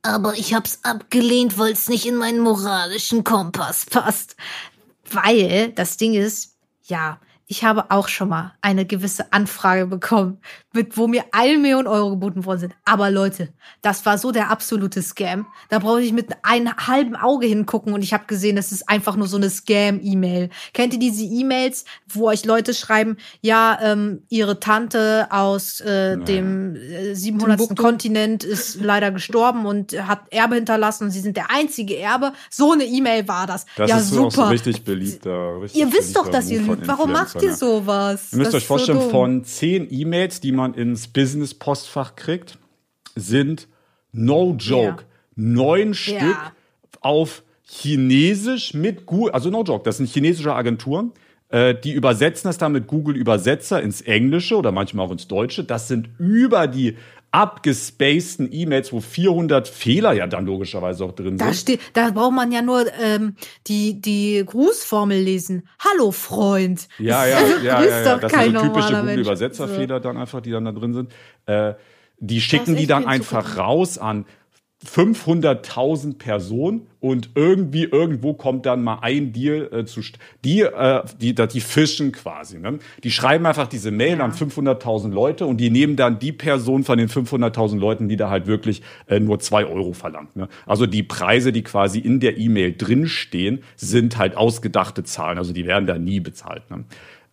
[0.01, 4.35] Aber ich hab's abgelehnt, weil es nicht in meinen moralischen Kompass passt.
[5.11, 7.19] Weil das Ding ist, ja,
[7.51, 10.37] ich habe auch schon mal eine gewisse Anfrage bekommen,
[10.71, 12.75] mit wo mir eine Million Euro geboten worden sind.
[12.85, 13.49] Aber Leute,
[13.81, 15.47] das war so der absolute Scam.
[15.67, 19.15] Da brauche ich mit einem halben Auge hingucken und ich habe gesehen, das ist einfach
[19.15, 20.49] nur so eine Scam-E-Mail.
[20.73, 26.75] Kennt ihr diese E-Mails, wo euch Leute schreiben, ja, ähm, ihre Tante aus äh, dem
[26.75, 27.75] äh, 700.
[27.75, 32.33] Kontinent ist leider gestorben und hat Erbe hinterlassen und sie sind der einzige Erbe.
[32.51, 33.65] So eine E-Mail war das.
[33.75, 34.27] Das ja, ist super.
[34.27, 35.25] auch so richtig beliebt.
[35.25, 36.87] Richtig ihr wisst doch, dass ihr lügt.
[36.87, 37.83] Warum macht ihr Influencern, ja.
[37.85, 38.31] sowas?
[38.31, 39.09] Ihr müsst Das euch so vorstellen, dumm.
[39.09, 42.57] von zehn E-Mails, die man ins Business-Postfach kriegt,
[43.15, 43.67] sind
[44.11, 45.03] no joke
[45.35, 46.37] neun Stück
[47.01, 51.11] auf Chinesisch mit Google, also no joke, das sind chinesische Agenturen.
[51.49, 55.63] äh, Die übersetzen das dann mit Google Übersetzer ins Englische oder manchmal auch ins Deutsche.
[55.63, 56.97] Das sind über die
[57.31, 61.55] abgespaceden E-Mails, wo 400 Fehler ja dann logischerweise auch drin Da sind.
[61.55, 63.35] steht, da braucht man ja nur ähm,
[63.67, 65.67] die die Grußformel lesen.
[65.79, 66.87] Hallo Freund.
[66.97, 68.13] Ja, ja, Das ja, ja, ja.
[68.15, 68.93] doch Das kein sind so typische.
[68.99, 71.11] Google-Übersetzerfehler dann einfach, die dann da drin sind.
[71.45, 71.73] Äh,
[72.21, 74.25] die schicken die dann einfach raus an
[74.85, 79.99] 500.000 Personen und irgendwie irgendwo kommt dann mal ein Deal äh, zu
[80.45, 82.79] die äh, die da die fischen quasi ne?
[83.03, 86.97] die schreiben einfach diese Mail an 500.000 Leute und die nehmen dann die Person von
[86.97, 90.47] den 500.000 Leuten die da halt wirklich äh, nur zwei Euro verlangt ne?
[90.65, 95.65] also die Preise die quasi in der E-Mail drinstehen sind halt ausgedachte Zahlen also die
[95.65, 96.85] werden da nie bezahlt ne?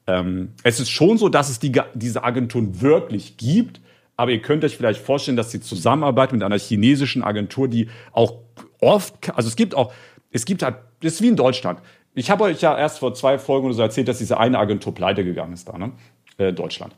[0.08, 3.80] ähm, es ist schon so dass es die, diese Agenturen wirklich gibt
[4.16, 8.34] aber ihr könnt euch vielleicht vorstellen, dass die Zusammenarbeit mit einer chinesischen Agentur, die auch
[8.80, 9.92] oft, also es gibt auch,
[10.30, 11.80] es gibt halt, das ist wie in Deutschland.
[12.14, 14.94] Ich habe euch ja erst vor zwei Folgen oder so erzählt, dass diese eine Agentur
[14.94, 15.92] pleite gegangen ist da, ne?
[16.38, 16.94] Äh, Deutschland.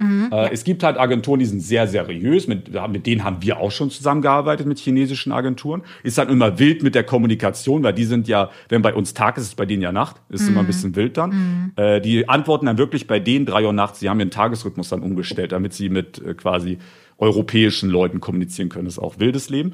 [0.00, 3.70] Äh, Es gibt halt Agenturen, die sind sehr seriös, mit, mit denen haben wir auch
[3.70, 5.82] schon zusammengearbeitet mit chinesischen Agenturen.
[6.02, 9.38] Ist dann immer wild mit der Kommunikation, weil die sind ja, wenn bei uns Tag
[9.38, 11.72] ist, ist bei denen ja Nacht, ist immer ein bisschen wild dann.
[11.76, 15.00] Äh, die antworten dann wirklich bei denen drei Uhr nachts, sie haben ihren Tagesrhythmus dann
[15.00, 16.78] umgestellt, damit sie mit äh, quasi
[17.18, 18.84] europäischen Leuten kommunizieren können.
[18.84, 19.72] Das ist auch wildes Leben.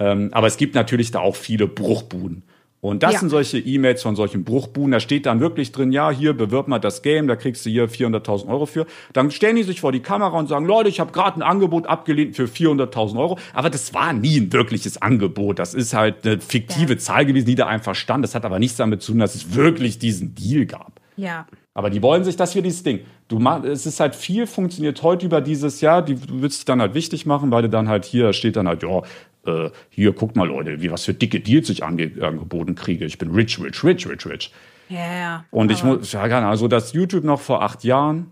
[0.00, 2.44] Ähm, aber es gibt natürlich da auch viele Bruchbuden.
[2.84, 3.20] Und das Ja.
[3.20, 4.90] sind solche E-Mails von solchen Bruchbuden.
[4.90, 7.88] Da steht dann wirklich drin, ja, hier bewirb mal das Game, da kriegst du hier
[7.88, 8.84] 400.000 Euro für.
[9.14, 11.86] Dann stellen die sich vor die Kamera und sagen, Leute, ich habe gerade ein Angebot
[11.86, 13.38] abgelehnt für 400.000 Euro.
[13.54, 15.58] Aber das war nie ein wirkliches Angebot.
[15.58, 18.22] Das ist halt eine fiktive Zahl gewesen, die da einfach stand.
[18.22, 21.00] Das hat aber nichts damit zu tun, dass es wirklich diesen Deal gab.
[21.16, 21.46] Ja.
[21.72, 23.00] Aber die wollen sich das hier dieses Ding.
[23.28, 26.02] Du mach, es ist halt viel funktioniert heute über dieses Jahr.
[26.02, 28.68] Die, du willst dich dann halt wichtig machen, weil du dann halt hier steht dann
[28.68, 29.00] halt, ja,
[29.46, 33.04] äh, hier guckt mal Leute, wie was für dicke Deals ich ange, angeboten kriege.
[33.04, 34.52] Ich bin rich, rich, rich, rich, rich.
[34.88, 35.44] Ja, ja.
[35.50, 38.30] Und ich muss, Ahnung, also das YouTube noch vor acht Jahren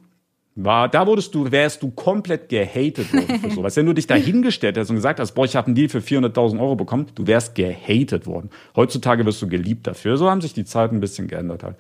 [0.54, 3.76] war, da wurdest du, wärst du komplett gehatet worden für sowas.
[3.76, 6.00] Wenn du dich da hingestellt hast und gesagt hast, boah, ich habe einen Deal für
[6.00, 8.50] 400.000 Euro bekommen, du wärst gehatet worden.
[8.76, 10.16] Heutzutage wirst du geliebt dafür.
[10.16, 11.76] So haben sich die Zeiten ein bisschen geändert halt.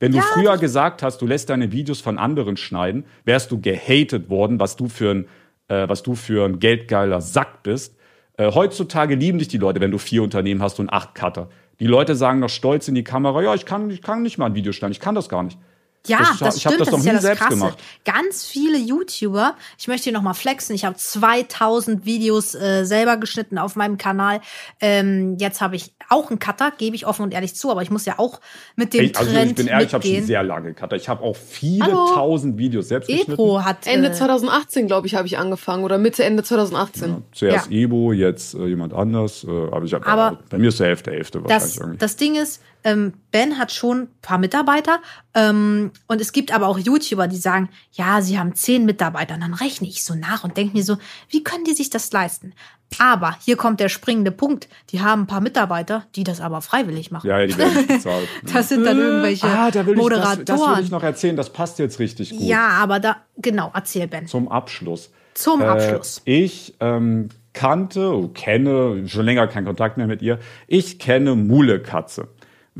[0.00, 3.60] Wenn du Ja, früher gesagt hast, du lässt deine Videos von anderen schneiden, wärst du
[3.60, 5.24] gehatet worden, was du für ein,
[5.68, 7.96] äh, was du für ein geldgeiler Sack bist.
[8.40, 11.50] Äh, heutzutage lieben dich die Leute, wenn du vier Unternehmen hast und acht Cutter.
[11.78, 14.46] Die Leute sagen noch stolz in die Kamera, ja, ich kann, ich kann nicht mal
[14.46, 15.58] ein Video schneiden, ich kann das gar nicht.
[16.06, 17.56] Ja, Das- das, ich hab stimmt, das das, ist ja nie das selbst Krasse.
[17.56, 17.78] gemacht.
[18.06, 23.58] Ganz viele YouTuber, ich möchte hier nochmal flexen, ich habe 2000 Videos äh, selber geschnitten
[23.58, 24.40] auf meinem Kanal.
[24.80, 27.90] Ähm, jetzt habe ich auch einen Cutter, gebe ich offen und ehrlich zu, aber ich
[27.90, 28.40] muss ja auch
[28.76, 30.26] mit dem Ich, also Trend ich bin ehrlich, ich habe schon mitgehen.
[30.26, 30.96] sehr lange Cutter.
[30.96, 32.06] Ich habe auch viele Hallo.
[32.14, 33.32] tausend Videos selbst geschnitten.
[33.32, 35.84] Epro hat Ende äh, 2018, glaube ich, habe ich angefangen.
[35.84, 37.24] Oder Mitte, Ende 2018.
[37.32, 37.76] Zuerst Ja.
[37.76, 39.44] Ebo, jetzt äh, jemand anders.
[39.44, 41.98] Äh, aber ich hab, Aber bei mir ist der Hälfte, Hälfte wahrscheinlich das, irgendwie.
[41.98, 45.00] das Ding ist, ähm, Ben hat schon ein paar Mitarbeiter
[45.34, 49.34] ähm, und es gibt aber auch YouTuber, die sagen, ja, sie haben zehn Mitarbeiter.
[49.34, 50.96] Und dann rechne ich so nach und denke mir so,
[51.28, 52.54] wie können die sich das leisten?
[52.98, 54.68] Aber hier kommt der springende Punkt.
[54.90, 57.28] Die haben ein paar Mitarbeiter, die das aber freiwillig machen.
[57.28, 58.28] ja, ja, die werden nicht bezahlt.
[58.52, 60.44] Das sind dann irgendwelche ah, da will ich, das, Moderatoren.
[60.44, 61.36] das will ich noch erzählen.
[61.36, 62.40] Das passt jetzt richtig gut.
[62.40, 64.26] ja, aber da, genau, erzähl Ben.
[64.26, 65.10] Zum Abschluss.
[65.34, 66.22] Zum Abschluss.
[66.26, 70.38] Äh, ich ähm, kannte, oh, kenne, schon länger keinen Kontakt mehr mit ihr.
[70.66, 72.28] Ich kenne Mule Katze.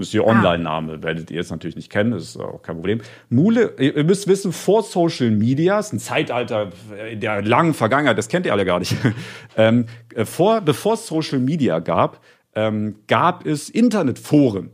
[0.00, 0.30] Das ist ihr Ah.
[0.30, 3.00] Online-Name, werdet ihr jetzt natürlich nicht kennen, das ist auch kein Problem.
[3.28, 6.70] Mule, ihr müsst wissen, vor Social Media, ist ein Zeitalter
[7.10, 8.96] in der langen Vergangenheit, das kennt ihr alle gar nicht.
[9.56, 12.20] ähm, äh, vor, bevor es Social Media gab,
[12.54, 14.70] ähm, gab es Internetforen.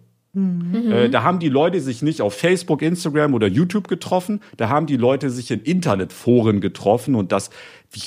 [0.92, 4.86] Äh, da haben die Leute sich nicht auf Facebook, Instagram oder YouTube getroffen, da haben
[4.86, 7.48] die Leute sich in Internetforen getroffen und das,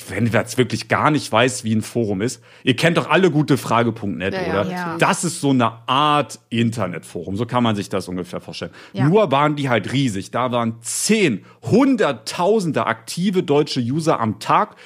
[0.08, 3.30] wenn wer jetzt wirklich gar nicht weiß, wie ein Forum ist, ihr kennt doch alle
[3.30, 4.70] gute Frage.net, Ja, ja, oder?
[4.70, 4.96] ja.
[4.98, 8.72] Das ist so eine Art Internetforum, so kann man sich das ungefähr vorstellen.
[8.92, 9.08] Ja.
[9.08, 14.76] Nur waren die halt riesig, da waren zehn, hunderttausende aktive deutsche User am Tag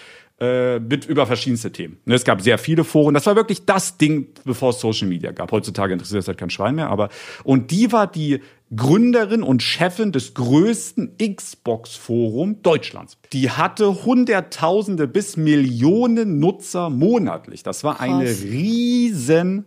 [0.40, 1.99] äh, mit über verschiedenste Themen.
[2.07, 3.14] Ne, Es gab sehr viele Foren.
[3.14, 5.53] Das war wirklich das Ding, bevor es Social Media gab.
[5.53, 7.09] Heutzutage interessiert es halt kein Schwein mehr, aber
[7.45, 8.40] und die war die
[8.77, 13.18] Gründerin und Chefin des größten Xbox-Forum Deutschlands.
[13.33, 17.62] Die hatte Hunderttausende bis Millionen Nutzer monatlich.
[17.62, 19.64] Das war eine riesen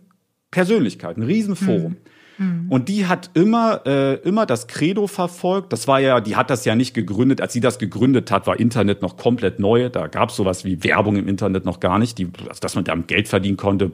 [0.50, 1.96] Persönlichkeit, ein Riesenforum.
[2.36, 2.66] Hm.
[2.68, 5.72] Und die hat immer, äh, immer das Credo verfolgt.
[5.72, 7.40] Das war ja, die hat das ja nicht gegründet.
[7.40, 9.88] Als sie das gegründet hat, war Internet noch komplett neu.
[9.88, 12.16] Da gab es sowas wie Werbung im Internet noch gar nicht.
[12.18, 12.30] Die,
[12.60, 13.90] dass man damit Geld verdienen konnte,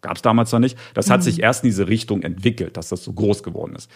[0.00, 0.76] gab es damals noch nicht.
[0.94, 1.24] Das hat mhm.
[1.24, 3.88] sich erst in diese Richtung entwickelt, dass das so groß geworden ist.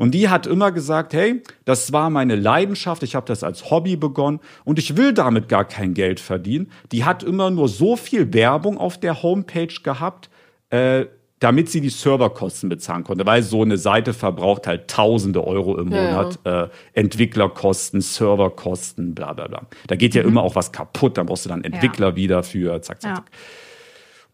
[0.00, 3.96] Und die hat immer gesagt, hey, das war meine Leidenschaft, ich habe das als Hobby
[3.96, 6.72] begonnen und ich will damit gar kein Geld verdienen.
[6.90, 10.30] Die hat immer nur so viel Werbung auf der Homepage gehabt,
[10.70, 11.04] äh,
[11.38, 15.90] damit sie die Serverkosten bezahlen konnte, weil so eine Seite verbraucht halt tausende Euro im
[15.90, 16.62] Monat, ja.
[16.62, 19.66] äh, Entwicklerkosten, Serverkosten, bla bla bla.
[19.86, 20.30] Da geht ja mhm.
[20.30, 22.16] immer auch was kaputt, dann brauchst du dann Entwickler ja.
[22.16, 23.30] wieder für zack, zack, zack.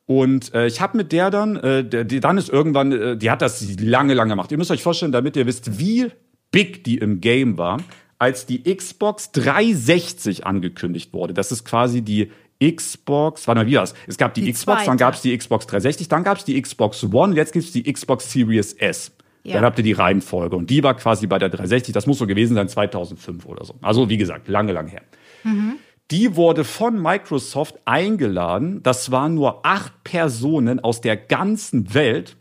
[0.07, 3.31] Und äh, ich habe mit der dann, äh, der, die, dann ist irgendwann, äh, die
[3.31, 4.53] hat das lange, lange gemacht.
[4.53, 6.07] Ihr müsst euch vorstellen, damit ihr wisst, wie
[6.53, 7.81] big die im Game war,
[8.19, 11.35] als die Xbox 360 angekündigt wurde.
[11.35, 12.31] Das ist quasi die
[12.63, 13.95] Xbox, warte mal, wie war's?
[14.07, 14.91] Es gab die, die Xbox, zweite.
[14.91, 17.73] dann gab es die Xbox 360, dann gab es die Xbox One, jetzt gibt es
[17.73, 19.13] die Xbox Series S.
[19.43, 19.55] Ja.
[19.55, 20.57] Dann habt ihr die Reihenfolge.
[20.57, 23.75] Und die war quasi bei der 360, das muss so gewesen sein, 2005 oder so.
[23.83, 25.03] Also wie gesagt, lange, lange her.
[25.45, 25.77] Mhm.
[26.13, 28.81] Die wurde von Microsoft eingeladen.
[28.83, 32.37] Das waren nur acht Personen aus der ganzen Welt,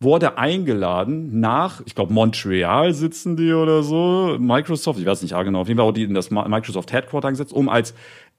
[0.00, 5.42] wurde eingeladen nach, ich glaube, Montreal sitzen die oder so, Microsoft, ich weiß nicht ja
[5.42, 7.92] genau, auf jeden Fall auch die in das Microsoft Headquarter gesetzt, um als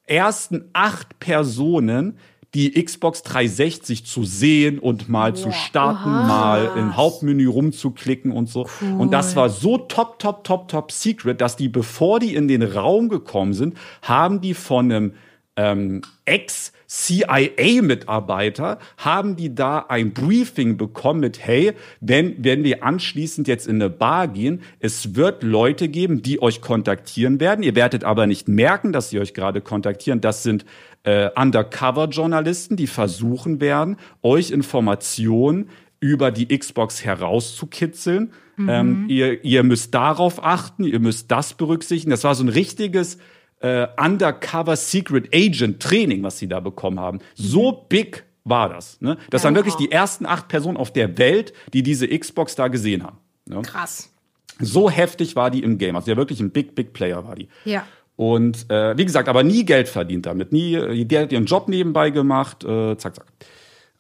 [0.08, 2.18] ersten acht Personen
[2.54, 5.42] die Xbox 360 zu sehen und mal wow.
[5.42, 6.28] zu starten, Aha.
[6.28, 8.68] mal im Hauptmenü rumzuklicken und so.
[8.82, 9.00] Cool.
[9.00, 12.62] Und das war so top, top, top, top secret, dass die, bevor die in den
[12.62, 15.14] Raum gekommen sind, haben die von einem
[15.56, 21.72] ähm, Ex- CIA-Mitarbeiter haben die da ein Briefing bekommen mit, hey,
[22.02, 26.60] wenn, wenn wir anschließend jetzt in eine Bar gehen, es wird Leute geben, die euch
[26.60, 27.64] kontaktieren werden.
[27.64, 30.20] Ihr werdet aber nicht merken, dass sie euch gerade kontaktieren.
[30.20, 30.66] Das sind
[31.04, 35.70] äh, Undercover-Journalisten, die versuchen werden, euch Informationen
[36.02, 38.34] über die Xbox herauszukitzeln.
[38.58, 38.70] Mhm.
[38.70, 42.12] Ähm, ihr, ihr müsst darauf achten, ihr müsst das berücksichtigen.
[42.12, 43.18] Das war so ein richtiges
[43.62, 47.20] äh, Undercover Secret Agent Training, was sie da bekommen haben.
[47.36, 47.76] So mhm.
[47.90, 49.00] big war das.
[49.02, 49.18] Ne?
[49.30, 52.68] Das ja, waren wirklich die ersten acht Personen auf der Welt, die diese Xbox da
[52.68, 53.18] gesehen haben.
[53.46, 53.62] Ne?
[53.62, 54.12] Krass.
[54.60, 55.96] So heftig war die im Game.
[55.96, 57.50] Also ja wirklich ein Big, Big Player war die.
[57.66, 57.86] Ja.
[58.16, 60.52] Und äh, wie gesagt, aber nie Geld verdient damit.
[60.52, 62.64] Nie, die hat ihren Job nebenbei gemacht.
[62.64, 63.26] Äh, zack, zack.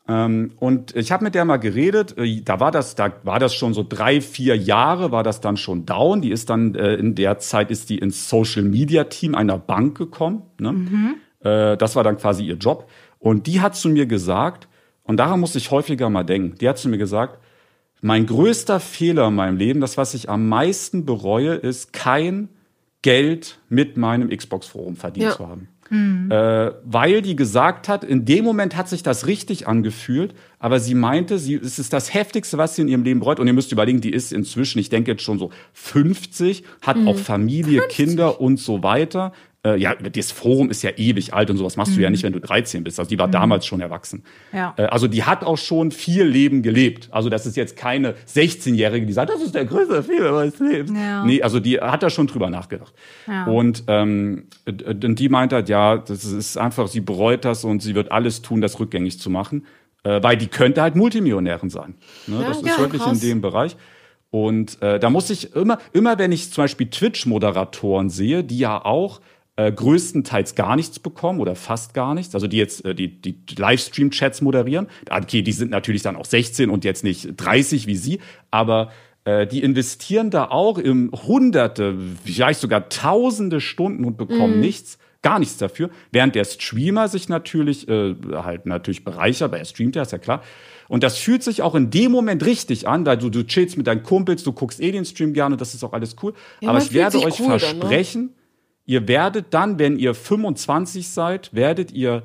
[0.07, 3.53] Ähm, und ich habe mit der mal geredet, äh, da war das, da war das
[3.53, 6.21] schon so drei, vier Jahre, war das dann schon down.
[6.21, 9.97] Die ist dann äh, in der Zeit ist die ins Social Media Team einer Bank
[9.97, 10.43] gekommen.
[10.59, 10.71] Ne?
[10.71, 11.15] Mhm.
[11.41, 12.89] Äh, das war dann quasi ihr Job.
[13.19, 14.67] Und die hat zu mir gesagt,
[15.03, 17.39] und daran muss ich häufiger mal denken, die hat zu mir gesagt,
[18.01, 22.49] mein größter Fehler in meinem Leben, das, was ich am meisten bereue, ist kein
[23.03, 25.35] Geld mit meinem Xbox-Forum verdient ja.
[25.35, 25.67] zu haben.
[25.91, 26.31] Mhm.
[26.31, 30.95] Äh, weil die gesagt hat, in dem Moment hat sich das richtig angefühlt, aber sie
[30.95, 33.41] meinte, sie, es ist das Heftigste, was sie in ihrem Leben bereut.
[33.41, 37.09] Und ihr müsst überlegen, die ist inzwischen, ich denke jetzt schon so 50, hat mhm.
[37.09, 37.95] auch Familie, 50.
[37.95, 39.33] Kinder und so weiter
[39.63, 41.95] äh, ja, das Forum ist ja ewig alt und sowas machst mhm.
[41.97, 42.13] du ja mhm.
[42.13, 42.99] nicht, wenn du 13 bist.
[42.99, 43.31] Also die war mhm.
[43.31, 44.23] damals schon erwachsen.
[44.51, 44.73] Ja.
[44.77, 47.09] Äh, also die hat auch schon viel Leben gelebt.
[47.11, 50.97] Also das ist jetzt keine 16-Jährige, die sagt, das ist der größte Fehler meines Lebens.
[50.99, 51.23] Ja.
[51.25, 52.93] Nee, also die hat da schon drüber nachgedacht.
[53.27, 53.45] Ja.
[53.45, 58.11] Und ähm, die meint halt, ja, das ist einfach, sie bereut das und sie wird
[58.11, 59.65] alles tun, das rückgängig zu machen.
[60.03, 61.93] Äh, weil die könnte halt Multimillionärin sein.
[62.25, 62.41] Ne?
[62.41, 63.21] Ja, das ist wirklich krass.
[63.21, 63.77] in dem Bereich.
[64.31, 68.83] Und äh, da muss ich immer, immer wenn ich zum Beispiel Twitch-Moderatoren sehe, die ja
[68.83, 69.21] auch
[69.67, 72.33] äh, größtenteils gar nichts bekommen oder fast gar nichts.
[72.35, 74.87] Also die jetzt äh, die, die Livestream-Chats moderieren.
[75.09, 78.91] Okay, die sind natürlich dann auch 16 und jetzt nicht 30 wie sie, aber
[79.25, 84.61] äh, die investieren da auch im Hunderte, vielleicht sogar Tausende Stunden und bekommen mm.
[84.61, 89.65] nichts gar nichts dafür, während der Streamer sich natürlich äh, halt natürlich bereichert, weil er
[89.65, 90.41] streamt ja, ist ja klar.
[90.87, 93.87] Und das fühlt sich auch in dem Moment richtig an, da du, du chillst mit
[93.87, 96.33] deinen Kumpels, du guckst eh den Stream gerne, das ist auch alles cool.
[96.59, 98.40] Ja, Aber ich werde euch cool versprechen, dann, ne?
[98.91, 102.23] Ihr werdet dann, wenn ihr 25 seid, werdet ihr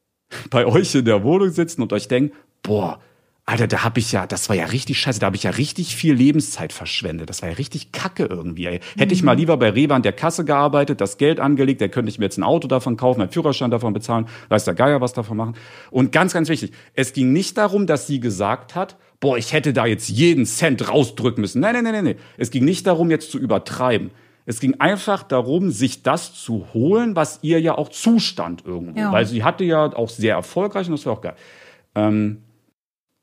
[0.50, 3.00] bei euch in der Wohnung sitzen und euch denken, boah,
[3.46, 5.96] Alter, da hab ich ja, das war ja richtig scheiße, da habe ich ja richtig
[5.96, 7.28] viel Lebenszeit verschwendet.
[7.28, 8.64] Das war ja richtig kacke irgendwie.
[8.64, 8.80] Ey.
[8.96, 9.40] Hätte ich mal mhm.
[9.40, 12.38] lieber bei Rewe an der Kasse gearbeitet, das Geld angelegt, dann könnte ich mir jetzt
[12.38, 15.56] ein Auto davon kaufen, einen Führerschein davon bezahlen, weiß der Geier was davon machen.
[15.90, 19.74] Und ganz, ganz wichtig, es ging nicht darum, dass sie gesagt hat, boah, ich hätte
[19.74, 21.60] da jetzt jeden Cent rausdrücken müssen.
[21.60, 22.16] Nein, nein, nein, nein.
[22.38, 24.10] Es ging nicht darum, jetzt zu übertreiben.
[24.46, 28.98] Es ging einfach darum, sich das zu holen, was ihr ja auch zustand irgendwo.
[28.98, 29.10] Ja.
[29.12, 31.34] Weil sie hatte ja auch sehr erfolgreich und das war auch geil.
[31.94, 32.42] Ähm,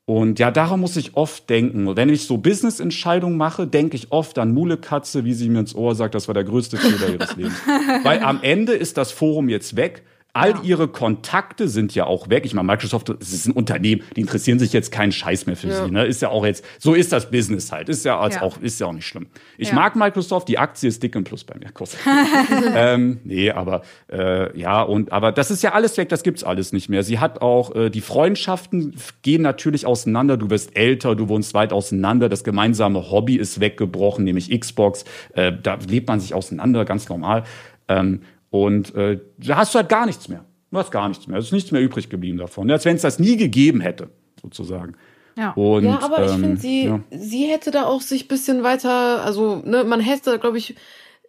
[0.04, 1.86] Und ja, daran muss ich oft denken.
[1.86, 5.60] Und wenn ich so Business-Entscheidungen mache, denke ich oft an Mule Katze, wie sie mir
[5.60, 7.54] ins Ohr sagt, das war der größte Fehler ihres Lebens.
[8.02, 10.02] Weil am Ende ist das Forum jetzt weg.
[10.34, 12.46] All ihre Kontakte sind ja auch weg.
[12.46, 15.68] Ich meine, Microsoft es ist ein Unternehmen, die interessieren sich jetzt keinen Scheiß mehr für
[15.68, 15.84] Ja.
[15.84, 15.90] sie.
[15.90, 16.06] Ne?
[16.06, 17.90] Ist ja auch jetzt, so ist das Business halt.
[17.90, 18.42] Ist ja, als Ja.
[18.42, 19.26] auch, ist ja auch nicht schlimm.
[19.58, 19.74] Ich Ja.
[19.74, 21.70] mag Microsoft, die Aktie ist dick im Plus bei mir.
[21.74, 21.96] Kuss.
[22.74, 26.72] ähm, nee, aber äh, ja, und aber das ist ja alles weg, das gibt's alles
[26.72, 27.02] nicht mehr.
[27.02, 31.74] Sie hat auch, äh, die Freundschaften gehen natürlich auseinander, du wirst älter, du wohnst weit
[31.74, 35.04] auseinander, das gemeinsame Hobby ist weggebrochen, nämlich Xbox.
[35.34, 37.44] Äh, da lebt man sich auseinander, ganz normal.
[37.88, 38.22] Ähm,
[38.52, 40.44] und äh, da hast du halt gar nichts mehr.
[40.70, 41.38] Du hast gar nichts mehr.
[41.38, 42.70] Es ist nichts mehr übrig geblieben davon.
[42.70, 44.10] Als wenn es das nie gegeben hätte,
[44.42, 44.94] sozusagen.
[45.38, 45.52] Ja.
[45.52, 47.00] Und, Ja, aber ich ähm, finde, sie, ja.
[47.10, 50.76] sie hätte da auch sich bisschen weiter, also, ne, man hätte, glaube ich,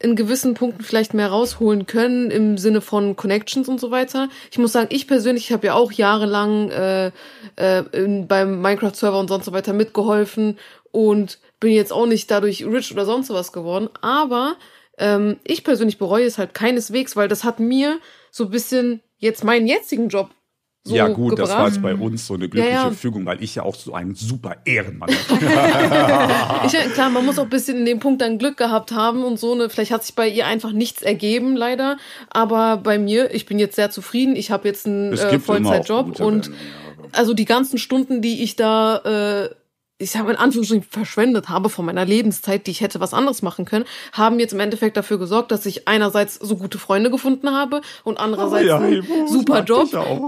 [0.02, 4.28] in gewissen Punkten vielleicht mehr rausholen können im Sinne von Connections und so weiter.
[4.52, 7.12] Ich muss sagen, ich persönlich habe ja auch jahrelang äh,
[7.56, 10.58] äh, in, beim Minecraft-Server und sonst so weiter mitgeholfen
[10.92, 13.88] und bin jetzt auch nicht dadurch rich oder sonst was geworden.
[14.02, 14.58] Aber
[14.98, 18.00] ähm, ich persönlich bereue es halt keineswegs, weil das hat mir
[18.32, 20.30] so ein bisschen jetzt meinen jetzigen Job
[20.86, 21.74] so ja, gut, das war gebracht.
[21.76, 22.92] jetzt bei uns so eine glückliche Ja, ja.
[22.92, 25.38] Fügung, weil ich ja auch so ein super Ehrenmann bin.
[26.66, 29.40] Ich, klar, man muss auch ein bisschen in dem Punkt dann Glück gehabt haben und
[29.40, 29.56] so.
[29.56, 29.70] Ne?
[29.70, 31.96] Vielleicht hat sich bei ihr einfach nichts ergeben, leider.
[32.30, 34.36] Aber bei mir, ich bin jetzt sehr zufrieden.
[34.36, 36.54] Ich habe jetzt einen äh, Vollzeitjob und Wendungen,
[37.02, 38.98] ja, also die ganzen Stunden, die ich da,
[39.46, 39.56] äh,
[40.04, 43.66] ich habe in Anführungsstrichen verschwendet habe von meiner Lebenszeit, die ich hätte was anderes machen
[43.66, 47.82] können, haben jetzt im Endeffekt dafür gesorgt, dass ich einerseits so gute Freunde gefunden habe
[48.04, 49.86] und andererseits Oh ja, einen ich super Job.
[49.86, 50.20] dich auch.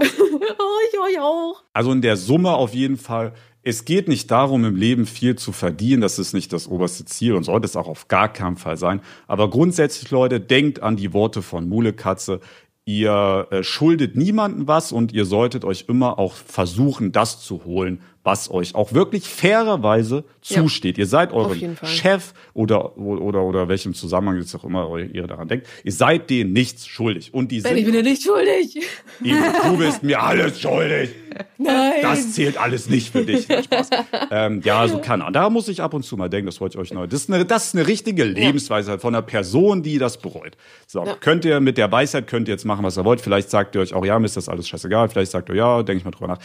[0.92, 1.62] ich euch auch.
[1.72, 3.32] Also in der Summe auf jeden Fall.
[3.62, 6.00] Es geht nicht darum, im Leben viel zu verdienen.
[6.00, 9.00] Das ist nicht das oberste Ziel und sollte es auch auf gar keinen Fall sein.
[9.26, 12.40] Aber grundsätzlich, Leute, denkt an die Worte von Mule Katze.
[12.84, 18.00] Ihr äh, schuldet niemandem was und ihr solltet euch immer auch versuchen, das zu holen,
[18.26, 20.62] was euch auch wirklich fairerweise Ja.
[20.62, 20.98] zusteht.
[20.98, 21.56] Ihr seid Fall.
[21.84, 25.68] Chef oder, oder, oder welchem Zusammenhang jetzt auch immer ihr daran denkt.
[25.84, 27.32] Ihr seid denen nichts schuldig.
[27.32, 28.82] Und die Ben, ich sind, bin ja nicht schuldig.
[29.22, 31.10] Eben, du bist mir alles schuldig.
[31.56, 31.92] Nein.
[32.02, 33.44] Das zählt alles nicht für dich.
[33.44, 33.90] Spaß.
[34.30, 35.22] ähm, ja, so kann.
[35.32, 37.06] Da muss ich ab und zu mal denken, das wollte ich euch neu.
[37.06, 40.56] Das ist eine, das ist eine richtige Lebensweise von einer Person, die das bereut.
[40.88, 41.14] So, Ja.
[41.14, 43.20] könnt ihr mit der Weisheit könnt ihr jetzt machen, was ihr wollt.
[43.20, 45.08] Vielleicht sagt ihr euch auch, ja, mir ist das alles scheißegal.
[45.10, 46.38] Vielleicht sagt ihr, ja, denke ich mal drüber nach.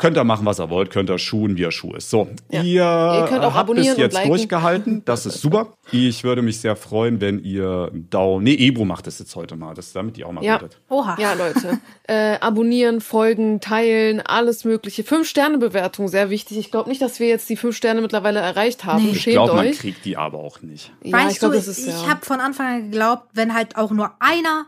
[0.00, 2.08] Könnt ihr machen, was ihr wollt, könnt ihr schuhen, wie ihr Schuh ist.
[2.08, 2.62] So, Ja.
[2.62, 4.28] ihr, Ihr könnt auch habt abonnieren bis jetzt liken.
[4.28, 5.02] durchgehalten.
[5.04, 5.74] Das ist super.
[5.90, 8.44] Ich würde mich sehr freuen, wenn ihr Daumen.
[8.44, 10.54] Nee, Ebro macht das jetzt heute mal, das, damit die auch mal Ja.
[10.56, 10.78] redet.
[10.88, 11.16] Oha.
[11.20, 11.78] Ja, Leute.
[12.10, 15.04] Äh, abonnieren, folgen, teilen, alles mögliche.
[15.04, 16.56] Fünf-Sterne-Bewertung, sehr wichtig.
[16.56, 19.04] Ich glaube nicht, dass wir jetzt die fünf Sterne mittlerweile erreicht haben.
[19.04, 19.10] Nee.
[19.10, 19.78] Ich Schämt glaube, man euch.
[19.78, 20.90] kriegt die aber auch nicht.
[21.02, 22.08] Ja, weißt ich glaube, du, das ist ich ja.
[22.08, 24.66] habe von Anfang an geglaubt, wenn halt auch nur einer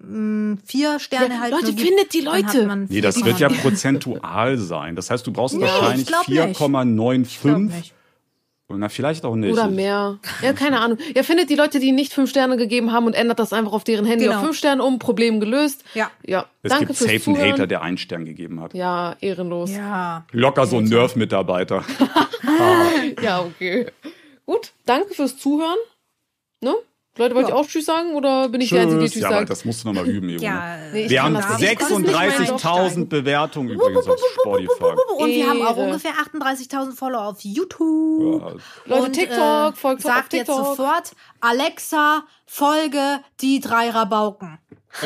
[0.00, 2.86] vier Sterne Ja, halt Leute, nur gibt, findet die Leute.
[2.88, 4.94] Nee, das wird ja prozentual sein.
[4.94, 6.50] Das heißt, du brauchst Nee, wahrscheinlich ich glaub nicht.
[6.52, 7.56] Ich glaub 4,95.
[7.76, 7.94] nicht.
[8.70, 9.50] Na, vielleicht auch nicht.
[9.50, 10.18] Oder mehr.
[10.42, 10.98] Ja, keine Ahnung.
[11.16, 13.82] Ja, findet die Leute, die nicht fünf Sterne gegeben haben und ändert das einfach auf
[13.82, 14.36] deren Handy Genau.
[14.36, 15.84] auf fünf Sterne um, Problem gelöst.
[15.94, 16.10] Ja.
[16.26, 17.52] Ja, Es danke gibt safe einen.
[17.52, 18.74] Hater, der einen Stern gegeben hat.
[18.74, 19.70] Ja, ehrenlos.
[19.70, 20.26] Ja, Ja.
[20.32, 21.82] Locker so ein Nerf-Mitarbeiter.
[23.40, 23.86] okay.
[24.44, 25.78] Gut, danke fürs Zuhören.
[26.60, 26.74] Ne?
[27.18, 27.54] Leute, wollt Ja.
[27.54, 29.12] ihr auch Tschüss sagen oder bin ich die Einzige, die Tschüss.
[29.14, 29.50] Tschüss Ja, sagt?
[29.50, 30.42] das musst du nochmal üben, Junge.
[30.42, 30.76] Ja.
[30.92, 31.80] Nee, Wir haben das nicht.
[31.80, 34.84] Das ist nicht mein 36.000 Bewertungen übrigens auf Spotify.
[35.18, 38.40] Und wir haben auch ungefähr 38.000 Follower auf YouTube.
[38.42, 38.52] Ja.
[38.86, 44.58] Leute, Und, TikTok, äh, folgt auf sagt jetzt sofort, Alexa, folge die drei Rabauken.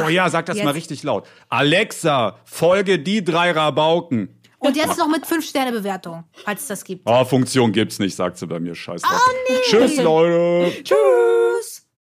[0.05, 0.65] Oh ja, sag das Jetzt.
[0.65, 1.27] mal richtig laut.
[1.49, 4.39] Alexa, folge die drei Rabauken.
[4.59, 7.03] Und jetzt noch mit 5-Sterne-Bewertung, falls es das gibt.
[7.05, 8.77] Oh, Funktion gibt's nicht, sagt sie bei mir.
[8.77, 9.21] Scheiß drauf.
[9.65, 10.73] Tschüss, Leute.
[10.85, 11.82] Tschüss.